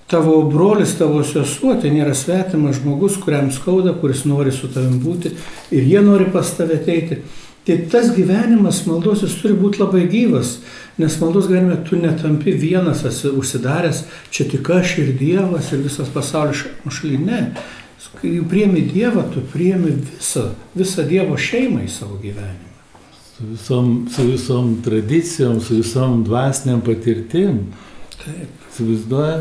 tavo 0.10 0.42
brolis, 0.50 0.96
tavo 0.98 1.22
sesuo, 1.22 1.76
tai 1.78 1.92
nėra 1.94 2.16
svetimas 2.18 2.80
žmogus, 2.80 3.20
kuriam 3.22 3.52
skauda, 3.54 3.94
kuris 4.02 4.26
nori 4.26 4.52
su 4.52 4.72
tavim 4.74 4.98
būti 5.04 5.36
ir 5.70 5.86
jie 5.86 6.02
nori 6.02 6.26
pas 6.34 6.50
tave 6.58 6.80
ateiti. 6.82 7.22
Tai 7.70 7.78
tas 7.92 8.08
gyvenimas 8.16 8.80
maldos 8.90 9.20
jis 9.22 9.36
turi 9.38 9.54
būti 9.54 9.78
labai 9.78 10.08
gyvas, 10.10 10.56
nes 10.98 11.18
maldos 11.22 11.46
gyvenime 11.46 11.76
tu 11.86 12.00
netampi 12.02 12.56
vienas, 12.58 13.04
esi 13.06 13.30
užsidaręs, 13.30 14.00
čia 14.34 14.48
tik 14.50 14.72
aš 14.74 14.96
ir 15.04 15.12
Dievas 15.20 15.68
ir 15.76 15.84
visas 15.84 16.10
pasaulis 16.10 16.64
šalia. 16.90 17.20
Ne. 17.22 17.42
Kai 18.16 18.32
priemi 18.50 18.82
Dievą, 18.90 19.28
tu 19.30 19.44
priemi 19.52 19.92
visą, 19.94 20.48
visą 20.74 21.06
Dievo 21.06 21.38
šeimą 21.38 21.84
į 21.86 21.92
savo 21.94 22.18
gyvenimą. 22.24 22.74
Su 23.36 23.52
visom, 23.52 23.94
su 24.16 24.26
visom 24.32 24.74
tradicijom, 24.90 25.62
su 25.62 25.78
visom 25.84 26.24
dvasiniam 26.26 26.82
patirtim. 26.82 27.68
Taip. 28.24 28.66
Įsivaizduoja, 28.72 29.38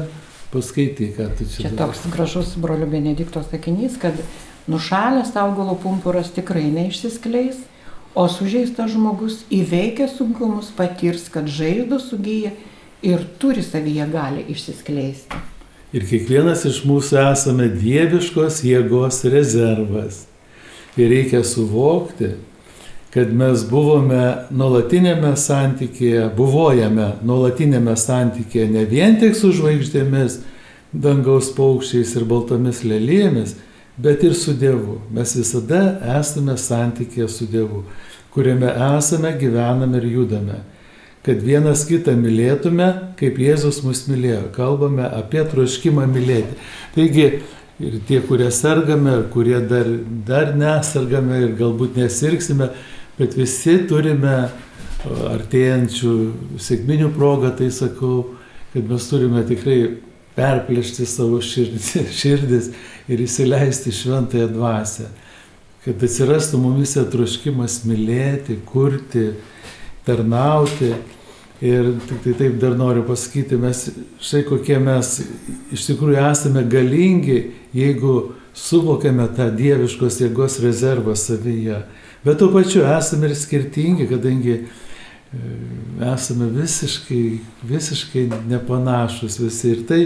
paskaitai, 0.53 1.09
ką 1.17 1.31
tu 1.41 1.49
čia. 1.49 1.64
Čia 1.64 1.73
toks 1.81 2.05
gražus 2.12 2.53
brolio 2.61 2.93
Benedikto 2.93 3.41
sakinys, 3.49 3.97
kad 4.05 4.21
nušalęs 4.69 5.33
augalo 5.41 5.81
pumpuras 5.81 6.29
tikrai 6.37 6.69
neišsiskleis, 6.77 7.64
o 8.14 8.25
sužeistas 8.29 8.92
žmogus 8.94 9.42
įveikęs 9.53 10.16
sunkumus 10.18 10.73
patirs, 10.77 11.29
kad 11.33 11.49
žaizdos 11.49 12.09
sugyja 12.11 12.55
ir 13.03 13.23
turi 13.38 13.62
savyje 13.62 14.09
gali 14.12 14.44
išsiskleisti. 14.49 15.38
Ir 15.97 16.05
kiekvienas 16.05 16.66
iš 16.68 16.83
mūsų 16.85 17.16
esame 17.31 17.68
dieviškos 17.73 18.61
jėgos 18.66 19.23
rezervas. 19.33 20.27
Ir 20.99 21.09
reikia 21.12 21.40
suvokti, 21.47 22.35
kad 23.14 23.31
mes 23.33 23.62
buvome 23.71 24.25
nuolatinėme 24.53 25.33
santykėje, 25.38 26.27
buvojame 26.37 27.14
nuolatinėme 27.25 27.94
santykėje 27.97 28.66
ne 28.75 28.85
vien 28.90 29.16
tik 29.21 29.37
su 29.38 29.53
žvaigždėmis, 29.57 30.42
dangaus 30.92 31.49
paukščiais 31.57 32.12
ir 32.18 32.27
baltomis 32.29 32.83
lėlėmis, 32.85 33.57
bet 33.99 34.23
ir 34.23 34.35
su 34.35 34.55
Dievu. 34.55 35.01
Mes 35.15 35.35
visada 35.37 35.99
esame 36.19 36.57
santykėje 36.59 37.29
su 37.29 37.47
Dievu, 37.51 37.85
kuriame 38.35 38.71
esame, 38.97 39.35
gyvename 39.41 40.01
ir 40.01 40.09
judame. 40.15 40.63
Kad 41.27 41.43
vienas 41.45 41.83
kitą 41.85 42.15
mylėtume, 42.17 42.89
kaip 43.19 43.39
Jėzus 43.43 43.83
mus 43.85 44.07
mylėjo. 44.09 44.49
Kalbame 44.55 45.05
apie 45.05 45.43
troškimą 45.45 46.07
mylėti. 46.09 46.57
Taigi 46.95 47.27
ir 47.79 47.99
tie, 48.09 48.21
kurie 48.25 48.51
sergame, 48.55 49.19
ir 49.19 49.27
kurie 49.33 49.59
dar, 49.69 49.91
dar 50.27 50.55
nesargame 50.57 51.43
ir 51.45 51.53
galbūt 51.59 51.99
nesirksime, 51.99 52.71
bet 53.19 53.37
visi 53.39 53.77
turime 53.91 54.49
artėjančių 55.07 56.15
sėkminių 56.63 57.13
progą, 57.15 57.53
tai 57.59 57.71
sakau, 57.75 58.35
kad 58.73 58.89
mes 58.91 59.07
turime 59.11 59.45
tikrai 59.47 59.79
perplėšti 60.38 61.07
savo 61.09 61.40
širdis, 62.20 62.70
ir 63.09 63.24
įsileisti 63.24 63.92
šventąją 63.94 64.48
dvasę. 64.55 65.09
Kad 65.85 66.03
atsirastų 66.05 66.61
mumise 66.61 67.05
troškimas 67.09 67.83
mylėti, 67.88 68.59
kurti, 68.68 69.31
tarnauti. 70.07 70.94
Ir 71.64 71.96
tik 72.07 72.20
tai 72.22 72.33
taip 72.38 72.59
dar 72.62 72.77
noriu 72.79 73.03
pasakyti, 73.03 73.57
mes 73.59 73.88
štai 74.22 74.44
kokie 74.46 74.77
mes 74.79 75.16
iš 75.74 75.88
tikrųjų 75.88 76.20
esame 76.29 76.62
galingi, 76.70 77.38
jeigu 77.74 78.12
suvokiame 78.55 79.27
tą 79.35 79.48
dieviškos 79.59 80.20
jėgos 80.22 80.61
rezervą 80.62 81.16
savyje. 81.18 81.81
Bet 82.22 82.38
tuo 82.38 82.53
pačiu 82.55 82.85
esame 82.87 83.27
ir 83.27 83.35
skirtingi, 83.38 84.07
kadangi 84.11 84.61
esame 86.14 86.49
visiškai, 86.55 87.38
visiškai 87.69 88.29
nepanašus 88.49 89.38
visi. 89.41 89.73
Ir 89.75 89.83
tai, 89.88 90.03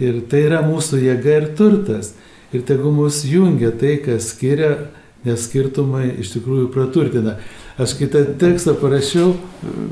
ir 0.00 0.20
tai 0.30 0.44
yra 0.48 0.62
mūsų 0.66 1.02
jėga 1.06 1.36
ir 1.42 1.50
turtas. 1.58 2.14
Ir 2.52 2.64
tegu 2.68 2.92
mus 2.92 3.22
jungia 3.28 3.70
tai, 3.76 3.98
kas 4.04 4.32
skiria, 4.32 4.88
nes 5.26 5.48
skirtumai 5.48 6.06
iš 6.22 6.32
tikrųjų 6.36 6.68
praturtina. 6.72 7.38
Aš 7.78 7.94
kitą 7.98 8.24
tekstą 8.40 8.74
parašiau, 8.80 9.34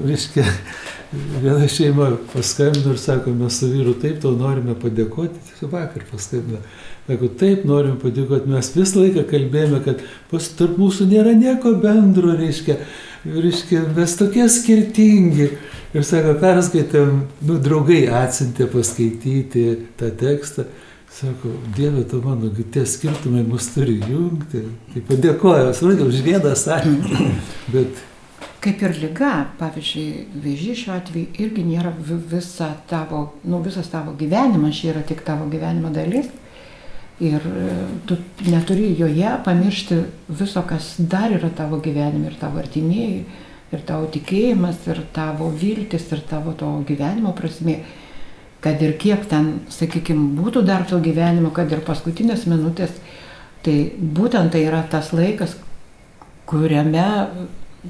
reiškia, 0.07 0.45
viena 1.43 1.69
šeima 1.71 2.11
paskambino 2.33 2.95
ir 2.95 2.99
sako, 2.99 3.35
mes 3.37 3.61
su 3.61 3.69
vyru 3.71 3.95
taip 4.01 4.19
tau 4.23 4.33
norime 4.37 4.75
padėkoti, 4.79 5.43
tiesiog 5.51 5.73
vakar 5.75 6.07
paskambino. 6.11 6.63
Sako, 7.07 7.29
taip 7.39 7.67
norim 7.69 8.01
padėkoti, 8.03 8.51
mes 8.51 8.73
visą 8.75 9.05
laiką 9.05 9.27
kalbėjome, 9.31 9.83
kad 9.85 10.03
pas 10.33 10.49
tarp 10.59 10.81
mūsų 10.81 11.07
nėra 11.13 11.37
nieko 11.39 11.77
bendro, 11.83 12.35
reiškia, 12.39 12.81
reiškia, 13.35 13.85
mes 13.97 14.17
tokie 14.19 14.49
skirtingi. 14.53 15.51
Ir 15.97 16.05
sako, 16.05 16.35
perskaitėm, 16.43 17.23
nu, 17.49 17.61
draugai 17.63 18.03
atsintė 18.13 18.67
paskaityti 18.73 19.69
tą 19.97 20.11
tekstą. 20.21 20.67
Sako, 21.17 21.55
Dieve, 21.77 22.03
tu 22.05 22.21
mano, 22.21 22.51
tie 22.75 22.83
skirtumai 22.85 23.47
mus 23.47 23.71
turi 23.73 23.97
jungti. 24.05 24.67
Tai 24.93 25.05
padėkoju, 25.09 25.71
suprantate, 25.79 26.11
už 26.11 26.21
vieną 26.27 26.53
sakinį. 26.61 27.31
Bet 27.75 28.05
Kaip 28.67 28.81
ir 28.83 28.97
lyga, 28.99 29.31
pavyzdžiui, 29.61 30.41
vėžys 30.43 30.81
šiuo 30.81 30.97
atveju 30.97 31.37
irgi 31.45 31.63
nėra 31.69 31.93
visa 32.03 32.73
tavo, 32.91 33.21
nu, 33.47 33.61
visas 33.63 33.87
tavo 33.93 34.11
gyvenimas, 34.19 34.81
čia 34.81 34.89
yra 34.91 35.05
tik 35.07 35.21
tavo 35.27 35.47
gyvenimo 35.53 35.93
dalis. 35.95 36.27
Ir 37.21 37.41
tu 38.05 38.19
neturi 38.45 38.91
joje 38.99 39.31
pamiršti 39.45 40.03
viso, 40.29 40.63
kas 40.69 40.95
dar 40.99 41.33
yra 41.33 41.49
tavo 41.49 41.79
gyvenime 41.81 42.29
ir 42.29 42.37
tavo 42.37 42.61
artimieji, 42.61 43.23
ir 43.73 43.85
tavo 43.89 44.11
tikėjimas, 44.13 44.83
ir 44.91 45.01
tavo 45.17 45.49
viltis, 45.49 46.05
ir 46.13 46.21
tavo 46.29 46.53
to 46.53 46.69
gyvenimo 46.89 47.33
prasme. 47.37 47.81
Kad 48.61 48.83
ir 48.83 48.97
kiek 49.01 49.25
ten, 49.31 49.63
sakykime, 49.73 50.35
būtų 50.37 50.65
dar 50.67 50.85
to 50.89 50.99
gyvenimo, 51.01 51.53
kad 51.57 51.73
ir 51.73 51.81
paskutinės 51.87 52.45
minutės, 52.51 52.93
tai 53.65 53.77
būtent 53.97 54.53
tai 54.53 54.67
yra 54.67 54.83
tas 54.91 55.13
laikas, 55.17 55.57
kuriame 56.47 57.07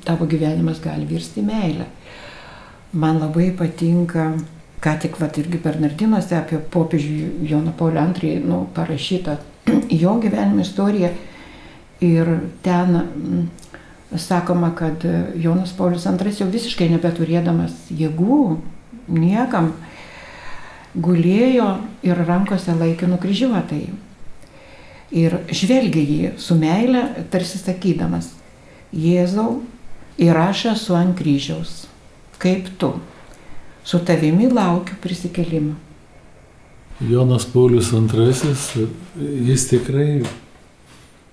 tavo 0.04 0.26
gyvenimas 0.26 0.78
gali 0.84 1.06
virsti 1.08 1.42
meilę. 1.42 1.86
Man 2.92 3.18
labai 3.20 3.50
patinka, 3.56 4.36
ką 4.84 4.96
tik 5.02 5.18
vat 5.20 5.38
irgi 5.40 5.60
Bernardinuose 5.62 6.36
apie 6.38 6.58
popiežių 6.72 7.46
Joną 7.48 7.72
Paulį 7.78 8.04
II 8.22 8.40
nu, 8.44 8.64
parašyta 8.76 9.38
jo 10.02 10.16
gyvenimo 10.22 10.64
istorija. 10.64 11.10
Ir 12.04 12.28
ten 12.62 12.92
mm, 12.92 13.44
sakoma, 14.20 14.74
kad 14.76 15.04
Jonas 15.34 15.72
Paulius 15.72 16.06
II 16.06 16.34
jau 16.40 16.48
visiškai 16.52 16.90
nebeturėdamas 16.92 17.88
jėgų 17.90 18.40
niekam 19.08 19.72
gulėjo 20.96 21.70
ir 22.04 22.20
rankose 22.28 22.74
laikė 22.76 23.08
nukryžiuotai. 23.10 23.86
Ir 25.16 25.38
žvelgia 25.54 26.02
jį 26.02 26.30
su 26.42 26.56
meile, 26.58 27.02
tarsi 27.30 27.60
sakydamas, 27.60 28.32
Jėzau, 28.96 29.60
ir 30.18 30.38
aš 30.38 30.64
esu 30.72 30.94
ant 30.96 31.16
kryžiaus, 31.18 31.84
kaip 32.40 32.68
tu, 32.80 32.94
su 33.86 33.98
tavimi 34.04 34.50
laukiu 34.50 34.96
prisikelimo. 35.02 35.74
Jonas 37.00 37.44
Paulius 37.52 37.92
II, 37.92 38.86
jis 39.46 39.68
tikrai 39.70 40.24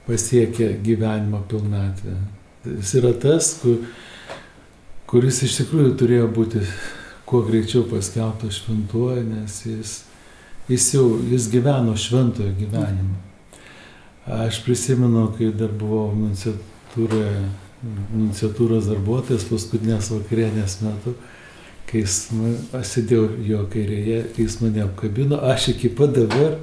pasiekė 0.05 0.67
gyvenimo 0.83 1.39
pilnatvę. 1.49 2.13
Jis 2.67 2.93
yra 2.99 3.13
tas, 3.17 3.53
kur, 3.61 3.79
kuris 5.09 5.41
iš 5.47 5.57
tikrųjų 5.61 5.95
turėjo 5.97 6.29
būti 6.35 6.61
kuo 7.25 7.41
greičiau 7.47 7.87
paskelbtas 7.89 8.59
šventuoju, 8.61 9.23
nes 9.31 9.59
jis, 9.65 9.97
jis 10.69 10.89
jau 10.93 11.07
jis 11.31 11.49
gyveno 11.49 11.95
šventojo 11.97 12.53
gyvenimą. 12.59 13.17
Aš 14.43 14.61
prisimenu, 14.67 15.25
kai 15.37 15.49
dar 15.57 15.71
buvau 15.73 16.11
nunciatūroje, 16.15 17.47
nunciatūros 18.13 18.91
darbuotojas 18.91 19.47
paskutinės 19.49 20.13
vakarienės 20.13 20.83
metu, 20.83 21.15
kai 21.93 22.01
jis, 22.01 22.19
aš 22.73 22.95
sėdėjau 22.97 23.25
jo 23.45 23.63
kairėje, 23.69 24.19
kai 24.33 24.47
jis 24.47 24.59
mane 24.63 24.81
apkabino, 24.81 25.37
aš 25.53 25.73
iki 25.75 25.93
pat 25.93 26.15
dabar 26.17 26.55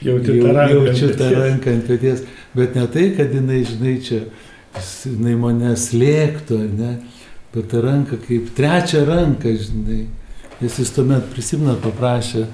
Jaučiu 0.00 0.34
jau, 0.34 0.46
tą 0.46 0.52
ranką 0.56 0.84
jaučiu 0.86 1.08
tą 1.12 1.26
ranką 1.34 1.72
ant 1.74 1.84
pėties, 1.84 2.22
bet 2.56 2.76
ne 2.78 2.86
tai, 2.88 3.10
kad 3.18 3.34
jinai, 3.36 3.58
žinai, 3.68 3.98
čia, 4.00 4.22
jinai 5.04 5.34
mane 5.36 5.74
slėgtų, 5.76 6.60
ne, 6.78 6.94
bet 7.52 7.68
tą 7.68 7.82
ranką 7.84 8.16
kaip 8.24 8.48
trečią 8.56 9.04
ranką, 9.08 9.52
žinai. 9.60 10.06
Nes 10.60 10.78
jis 10.80 10.92
tuomet 10.96 11.28
prisimena 11.34 11.76
paprašė, 11.80 12.46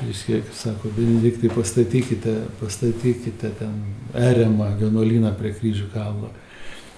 reiškia, 0.00 0.40
kaip 0.46 0.56
sako, 0.56 0.92
Benediktai, 0.96 1.52
pastatykite, 1.52 2.38
pastatykite 2.60 3.52
ten 3.60 3.76
eremą 4.16 4.72
vienuolyną 4.80 5.32
prie 5.36 5.52
kryžių 5.56 5.90
kalno. 5.92 6.32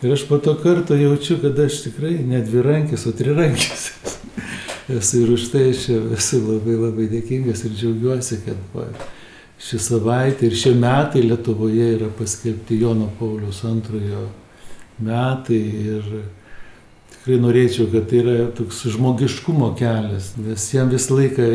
Ir 0.05 0.15
aš 0.15 0.27
po 0.29 0.39
to 0.43 0.55
karto 0.61 0.95
jaučiu, 0.99 1.41
kad 1.43 1.59
aš 1.67 1.81
tikrai 1.89 2.21
ne 2.23 2.43
dvi 2.47 2.63
rankis, 2.63 3.07
o 3.11 3.15
trirankis. 3.17 3.91
Esu 4.88 5.22
ir 5.25 5.33
už 5.35 5.49
tai 5.53 5.68
aš 5.72 5.88
esu 6.16 6.40
labai 6.44 6.77
labai 6.79 7.09
dėkingas 7.11 7.64
ir 7.66 7.75
džiaugiuosi, 7.75 8.40
kad 8.46 8.59
va, 8.75 8.87
ši 9.59 9.81
savaitė 9.83 10.51
ir 10.51 10.57
šie 10.59 10.75
metai 10.79 11.25
Lietuvoje 11.25 11.92
yra 11.96 12.11
paskelbti 12.18 12.79
Jono 12.81 13.09
Paulius 13.18 13.64
antrojo 13.66 14.29
metai 15.03 15.61
ir 15.61 16.11
tikrai 17.12 17.38
norėčiau, 17.42 17.88
kad 17.92 18.07
tai 18.11 18.22
yra 18.22 18.37
toks 18.55 18.85
žmogiškumo 18.94 19.72
kelias, 19.79 20.35
nes 20.38 20.68
jam 20.72 20.92
visą 20.92 21.18
laiką 21.18 21.49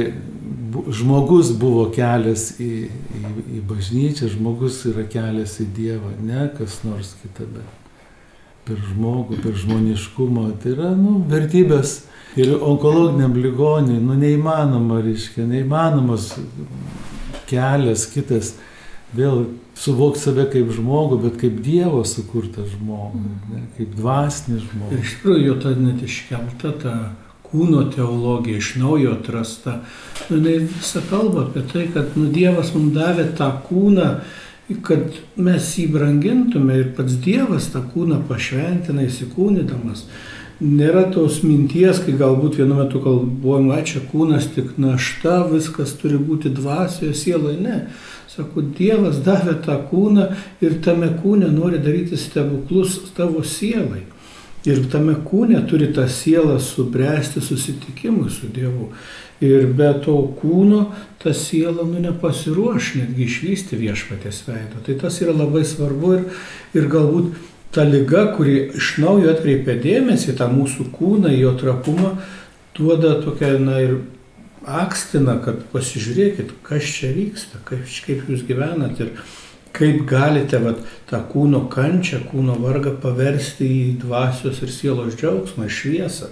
žmogus 0.91 1.51
buvo 1.59 1.87
kelias 1.95 2.49
į, 2.59 2.71
į, 2.89 3.21
į 3.59 3.61
bažnyčią, 3.69 4.31
žmogus 4.35 4.83
yra 4.91 5.05
kelias 5.07 5.59
į 5.63 5.69
Dievą, 5.77 6.15
ne 6.19 6.49
kas 6.57 6.81
nors 6.87 7.15
kita, 7.21 7.47
bet 7.47 7.80
per 8.71 8.79
žmogų, 8.93 9.41
per 9.43 9.57
žmoniškumą. 9.59 10.47
Tai 10.63 10.71
yra 10.71 10.91
nu, 10.95 11.19
vertybės 11.27 12.01
ir 12.39 12.53
onkologiniam 12.55 13.35
ligoniui, 13.35 13.99
nu 13.99 14.15
neįmanoma, 14.15 15.01
reiškia, 15.03 15.43
neįmanomas 15.49 16.31
kelias 17.49 18.05
kitas 18.13 18.53
vėl 19.11 19.49
suvokti 19.75 20.23
save 20.23 20.45
kaip 20.53 20.71
žmogų, 20.71 21.17
bet 21.25 21.39
kaip 21.41 21.57
Dievo 21.65 22.05
sukurtą 22.07 22.63
žmogų, 22.69 23.25
ne, 23.51 23.65
kaip 23.75 23.97
dvasinį 23.97 24.61
žmogų. 24.69 25.01
Iš 25.01 25.17
tikrųjų 25.17 25.57
ta 25.63 25.73
net 25.75 26.05
iškelta 26.07 26.71
ta 26.79 26.95
kūno 27.51 27.83
teologija, 27.91 28.61
iš 28.61 28.77
naujo 28.79 29.17
atrasta. 29.17 29.81
Nu, 30.29 30.37
jinai 30.37 30.61
visą 30.63 31.03
kalba 31.09 31.49
apie 31.49 31.65
tai, 31.73 31.89
kad 31.91 32.15
nu, 32.15 32.29
Dievas 32.31 32.71
mums 32.77 32.95
davė 32.95 33.27
tą 33.35 33.51
kūną, 33.67 34.13
kad 34.85 35.15
mes 35.35 35.71
jį 35.77 35.87
brangintume 35.93 36.77
ir 36.79 36.91
pats 36.97 37.17
Dievas 37.23 37.69
tą 37.73 37.83
kūną 37.93 38.21
pašventina 38.29 39.05
įsikūnydamas. 39.07 40.05
Nėra 40.61 41.07
tos 41.09 41.39
minties, 41.41 42.03
kai 42.05 42.13
galbūt 42.19 42.59
vienu 42.59 42.77
metu 42.77 42.99
kalbuojama, 43.01 43.79
čia 43.87 44.03
kūnas 44.11 44.51
tik 44.53 44.75
našta, 44.77 45.39
viskas 45.49 45.95
turi 45.97 46.19
būti 46.21 46.51
dvasioje, 46.53 47.15
sieloje. 47.17 47.57
Ne. 47.63 47.79
Sako, 48.29 48.61
Dievas 48.77 49.23
davė 49.25 49.57
tą 49.65 49.79
kūną 49.89 50.29
ir 50.61 50.77
tame 50.85 51.09
kūne 51.23 51.49
nori 51.51 51.81
daryti 51.81 52.19
stebuklus 52.19 52.99
tavo 53.17 53.41
sielai. 53.41 54.05
Ir 54.69 54.83
tame 54.93 55.15
kūne 55.25 55.63
turi 55.65 55.89
ta 55.95 56.05
siela 56.05 56.59
subręsti 56.61 57.41
susitikimui 57.41 58.29
su 58.29 58.51
Dievu. 58.53 58.91
Ir 59.41 59.65
be 59.73 59.89
to 60.05 60.15
kūno 60.37 60.83
ta 61.21 61.33
siela 61.33 61.81
nu 61.87 62.01
nepasiruoš 62.03 62.91
netgi 62.99 63.25
išvysti 63.25 63.79
viešpatės 63.79 64.43
veido. 64.45 64.81
Tai 64.85 64.97
tas 65.01 65.17
yra 65.23 65.33
labai 65.33 65.63
svarbu 65.65 66.13
ir, 66.17 66.27
ir 66.77 66.89
galbūt 66.91 67.33
ta 67.73 67.85
lyga, 67.87 68.27
kuri 68.35 68.57
iš 68.77 68.97
naujo 69.01 69.31
atkreipia 69.31 69.77
dėmesį 69.81 70.35
tą 70.37 70.49
mūsų 70.51 70.91
kūną, 70.93 71.31
jo 71.33 71.55
trapumą, 71.57 72.15
duoda 72.77 73.15
tokią, 73.23 73.53
na 73.63 73.79
ir 73.81 73.95
akstina, 74.67 75.37
kad 75.43 75.63
pasižiūrėkit, 75.71 76.57
kas 76.67 76.89
čia 76.99 77.13
vyksta, 77.15 77.61
kaip, 77.65 77.87
kaip 78.05 78.27
jūs 78.29 78.43
gyvenat 78.47 78.99
ir 79.01 79.15
kaip 79.75 80.03
galite 80.07 80.59
vat, 80.61 80.81
tą 81.09 81.21
kūno 81.31 81.65
kančią, 81.71 82.25
kūno 82.31 82.57
vargą 82.59 82.93
paversti 83.01 83.67
į 83.67 83.85
dvasios 84.03 84.61
ir 84.61 84.73
sielos 84.73 85.15
džiaugsmą, 85.15 85.69
šviesą. 85.71 86.31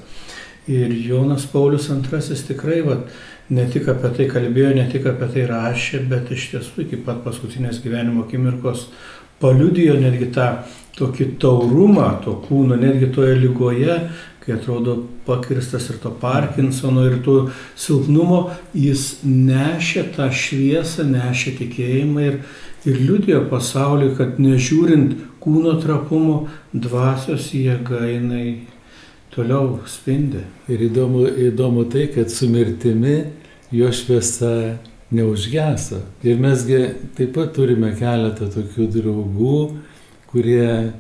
Ir 0.70 0.94
Jonas 0.94 1.48
Paulius 1.50 1.90
II 1.90 2.42
tikrai 2.48 2.82
vat, 2.86 3.08
ne 3.50 3.66
tik 3.74 3.88
apie 3.90 4.12
tai 4.18 4.28
kalbėjo, 4.30 4.74
ne 4.78 4.86
tik 4.92 5.08
apie 5.10 5.30
tai 5.34 5.48
rašė, 5.50 6.04
bet 6.10 6.30
iš 6.36 6.52
tiesų 6.52 6.86
iki 6.86 7.00
pat 7.06 7.24
paskutinės 7.26 7.82
gyvenimo 7.82 8.28
akimirkos 8.28 8.90
paliudijo 9.42 9.96
netgi 10.00 10.30
tą 10.36 10.50
tokį 11.00 11.32
taurumą 11.42 12.10
to 12.24 12.36
kūno, 12.46 12.78
netgi 12.80 13.10
toje 13.16 13.38
lygoje, 13.40 13.96
kai 14.44 14.56
atrodo 14.58 14.96
pakirstas 15.28 15.90
ir 15.90 16.00
to 16.04 16.12
Parkinsono, 16.22 17.06
ir 17.08 17.20
to 17.26 17.38
silpnumo, 17.80 18.50
jis 18.74 19.24
nešė 19.24 20.10
tą 20.16 20.30
šviesą, 20.34 21.06
nešė 21.08 21.56
tikėjimą 21.60 22.26
ir, 22.28 22.42
ir 22.86 23.00
liudijo 23.00 23.46
pasauliui, 23.52 24.16
kad 24.18 24.42
nežiūrint 24.42 25.16
kūno 25.44 25.78
trapumo, 25.84 26.42
dvasios 26.74 27.54
jėga 27.56 28.04
jinai 28.10 28.46
toliau 29.40 29.80
spindi. 29.88 30.44
Ir 30.68 30.88
įdomu, 30.90 31.26
įdomu 31.50 31.86
tai, 31.92 32.08
kad 32.12 32.32
su 32.32 32.50
mirtimi 32.52 33.30
jo 33.72 33.92
šviesa 33.92 34.80
neužgesa. 35.12 36.04
Ir 36.24 36.40
mesgi 36.42 36.82
taip 37.18 37.34
pat 37.38 37.54
turime 37.56 37.94
keletą 37.98 38.50
tokių 38.52 38.90
draugų, 38.94 39.60
kurie 40.30 40.92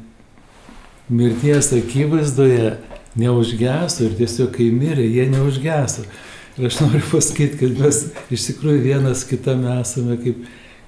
mirties 1.10 1.74
akivaizdoje 1.78 2.78
neužgeso 3.20 4.06
ir 4.06 4.16
tiesiog 4.18 4.54
kai 4.56 4.70
mirė, 4.74 5.06
jie 5.06 5.28
neužgeso. 5.34 6.06
Ir 6.58 6.70
aš 6.70 6.80
noriu 6.84 7.04
pasakyti, 7.12 7.60
kad 7.60 7.78
mes 7.84 8.02
iš 8.34 8.50
tikrųjų 8.50 8.82
vienas 8.86 9.26
kitame 9.28 9.80
esame 9.82 10.18
kaip, 10.22 10.42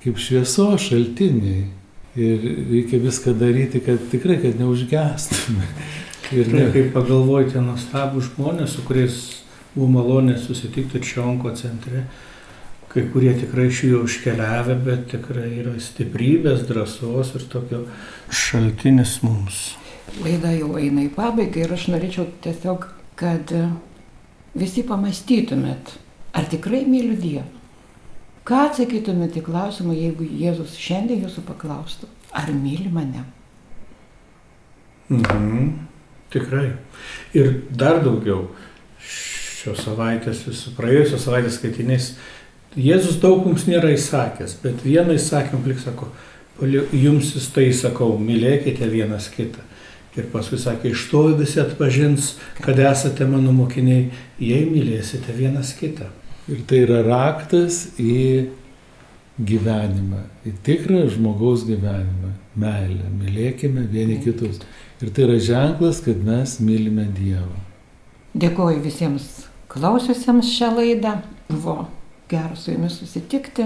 kaip 0.04 0.22
švieso 0.22 0.72
šaltiniai. 0.82 1.68
Ir 2.12 2.42
reikia 2.68 3.00
viską 3.00 3.32
daryti, 3.40 3.80
kad 3.86 4.02
tikrai, 4.12 4.36
kad 4.42 4.58
neužgestume. 4.60 5.68
Ir 6.32 6.48
ne, 6.54 6.68
kaip 6.72 6.94
pagalvojate, 6.96 7.60
nuostabų 7.60 8.22
žmonės, 8.24 8.78
su 8.78 8.86
kuriais 8.88 9.18
buvo 9.74 9.90
malonė 9.98 10.38
susitikti 10.40 11.02
čia 11.04 11.26
onko 11.26 11.52
centre, 11.60 12.06
kai 12.92 13.04
kurie 13.12 13.34
tikrai 13.36 13.68
iš 13.72 13.84
jų 13.88 14.02
užkeliavę, 14.06 14.78
bet 14.86 15.10
tikrai 15.12 15.50
yra 15.60 15.76
stiprybės, 15.80 16.64
drąsos 16.70 17.36
ir 17.36 17.46
tokio 17.52 17.84
šaltinis 18.32 19.18
mums. 19.26 19.62
Laida 20.24 20.52
jau 20.56 20.76
eina 20.80 21.06
į 21.06 21.12
pabaigą 21.16 21.66
ir 21.66 21.76
aš 21.76 21.88
norėčiau 21.92 22.28
tiesiog, 22.44 22.88
kad 23.20 23.52
visi 24.56 24.84
pamastytumėt, 24.88 25.96
ar 26.36 26.48
tikrai 26.52 26.84
myliu 26.88 27.20
Dievą. 27.20 27.48
Ką 28.48 28.66
atsakytumėte 28.72 29.40
į 29.40 29.46
klausimą, 29.46 29.94
jeigu 29.94 30.26
Jėzus 30.26 30.74
šiandien 30.80 31.22
jūsų 31.28 31.44
paklaustų, 31.46 32.10
ar 32.34 32.50
myli 32.56 32.90
mane? 32.92 33.28
Mhm. 35.12 35.91
Tikrai. 36.32 36.70
Ir 37.38 37.54
dar 37.70 38.02
daugiau 38.04 38.48
šios 39.06 39.84
savaitės, 39.86 40.46
visų 40.48 40.76
praėjusios 40.78 41.26
savaitės 41.28 41.60
skaitiniais, 41.60 42.14
Jėzus 42.72 43.18
daug 43.20 43.42
mums 43.44 43.66
nėra 43.68 43.90
įsakęs, 43.92 44.54
bet 44.64 44.86
vieną 44.86 45.18
įsakymą 45.18 45.58
plik 45.66 45.82
sako, 45.82 46.08
jums 46.96 47.34
jis 47.36 47.50
tai 47.52 47.66
sakau, 47.76 48.14
mylėkite 48.16 48.88
vienas 48.88 49.28
kitą. 49.34 49.60
Ir 50.16 50.30
paskui 50.32 50.60
sakė, 50.60 50.92
iš 50.92 51.04
to 51.12 51.26
visi 51.40 51.60
atpažins, 51.60 52.38
kad 52.64 52.80
esate 52.80 53.28
mano 53.28 53.52
mokiniai, 53.56 54.10
jei 54.40 54.64
mylėsite 54.68 55.36
vienas 55.36 55.74
kitą. 55.76 56.08
Ir 56.52 56.64
tai 56.68 56.84
yra 56.86 57.02
raktas 57.04 57.90
į 58.00 58.48
gyvenimą, 59.40 60.24
į 60.48 60.56
tikrą 60.64 61.06
žmogaus 61.12 61.66
gyvenimą, 61.68 62.32
meilę. 62.60 63.12
Mylėkime 63.20 63.84
vieni 63.92 64.20
kitus. 64.24 64.64
Ir 65.02 65.10
tai 65.10 65.24
yra 65.26 65.40
ženklas, 65.42 66.02
kad 66.06 66.20
mes 66.26 66.60
mylime 66.62 67.08
Dievą. 67.16 67.58
Dėkuoju 68.38 68.84
visiems 68.84 69.48
klausiusiems 69.72 70.52
šią 70.54 70.70
laidą. 70.78 71.16
Buvo 71.50 71.88
gera 72.30 72.56
su 72.56 72.72
jumis 72.72 73.00
susitikti. 73.02 73.66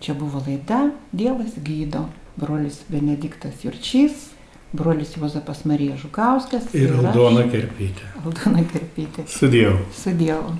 Čia 0.00 0.16
buvo 0.16 0.40
laida 0.46 0.86
Dievas 1.12 1.58
gydo. 1.60 2.06
Brolis 2.40 2.78
Benediktas 2.88 3.64
Jurčys, 3.64 4.30
brolis 4.72 5.12
Juozapas 5.16 5.64
Marija 5.68 5.98
Žukauskas. 6.00 6.70
Ir 6.72 6.94
Aldona 6.96 7.44
Kerpytė. 7.52 8.08
Aldona 8.24 8.64
Kerpytė. 8.72 9.26
Su 9.28 9.50
Dievu. 9.52 9.82
Su 9.92 10.14
Dievu. 10.16 10.54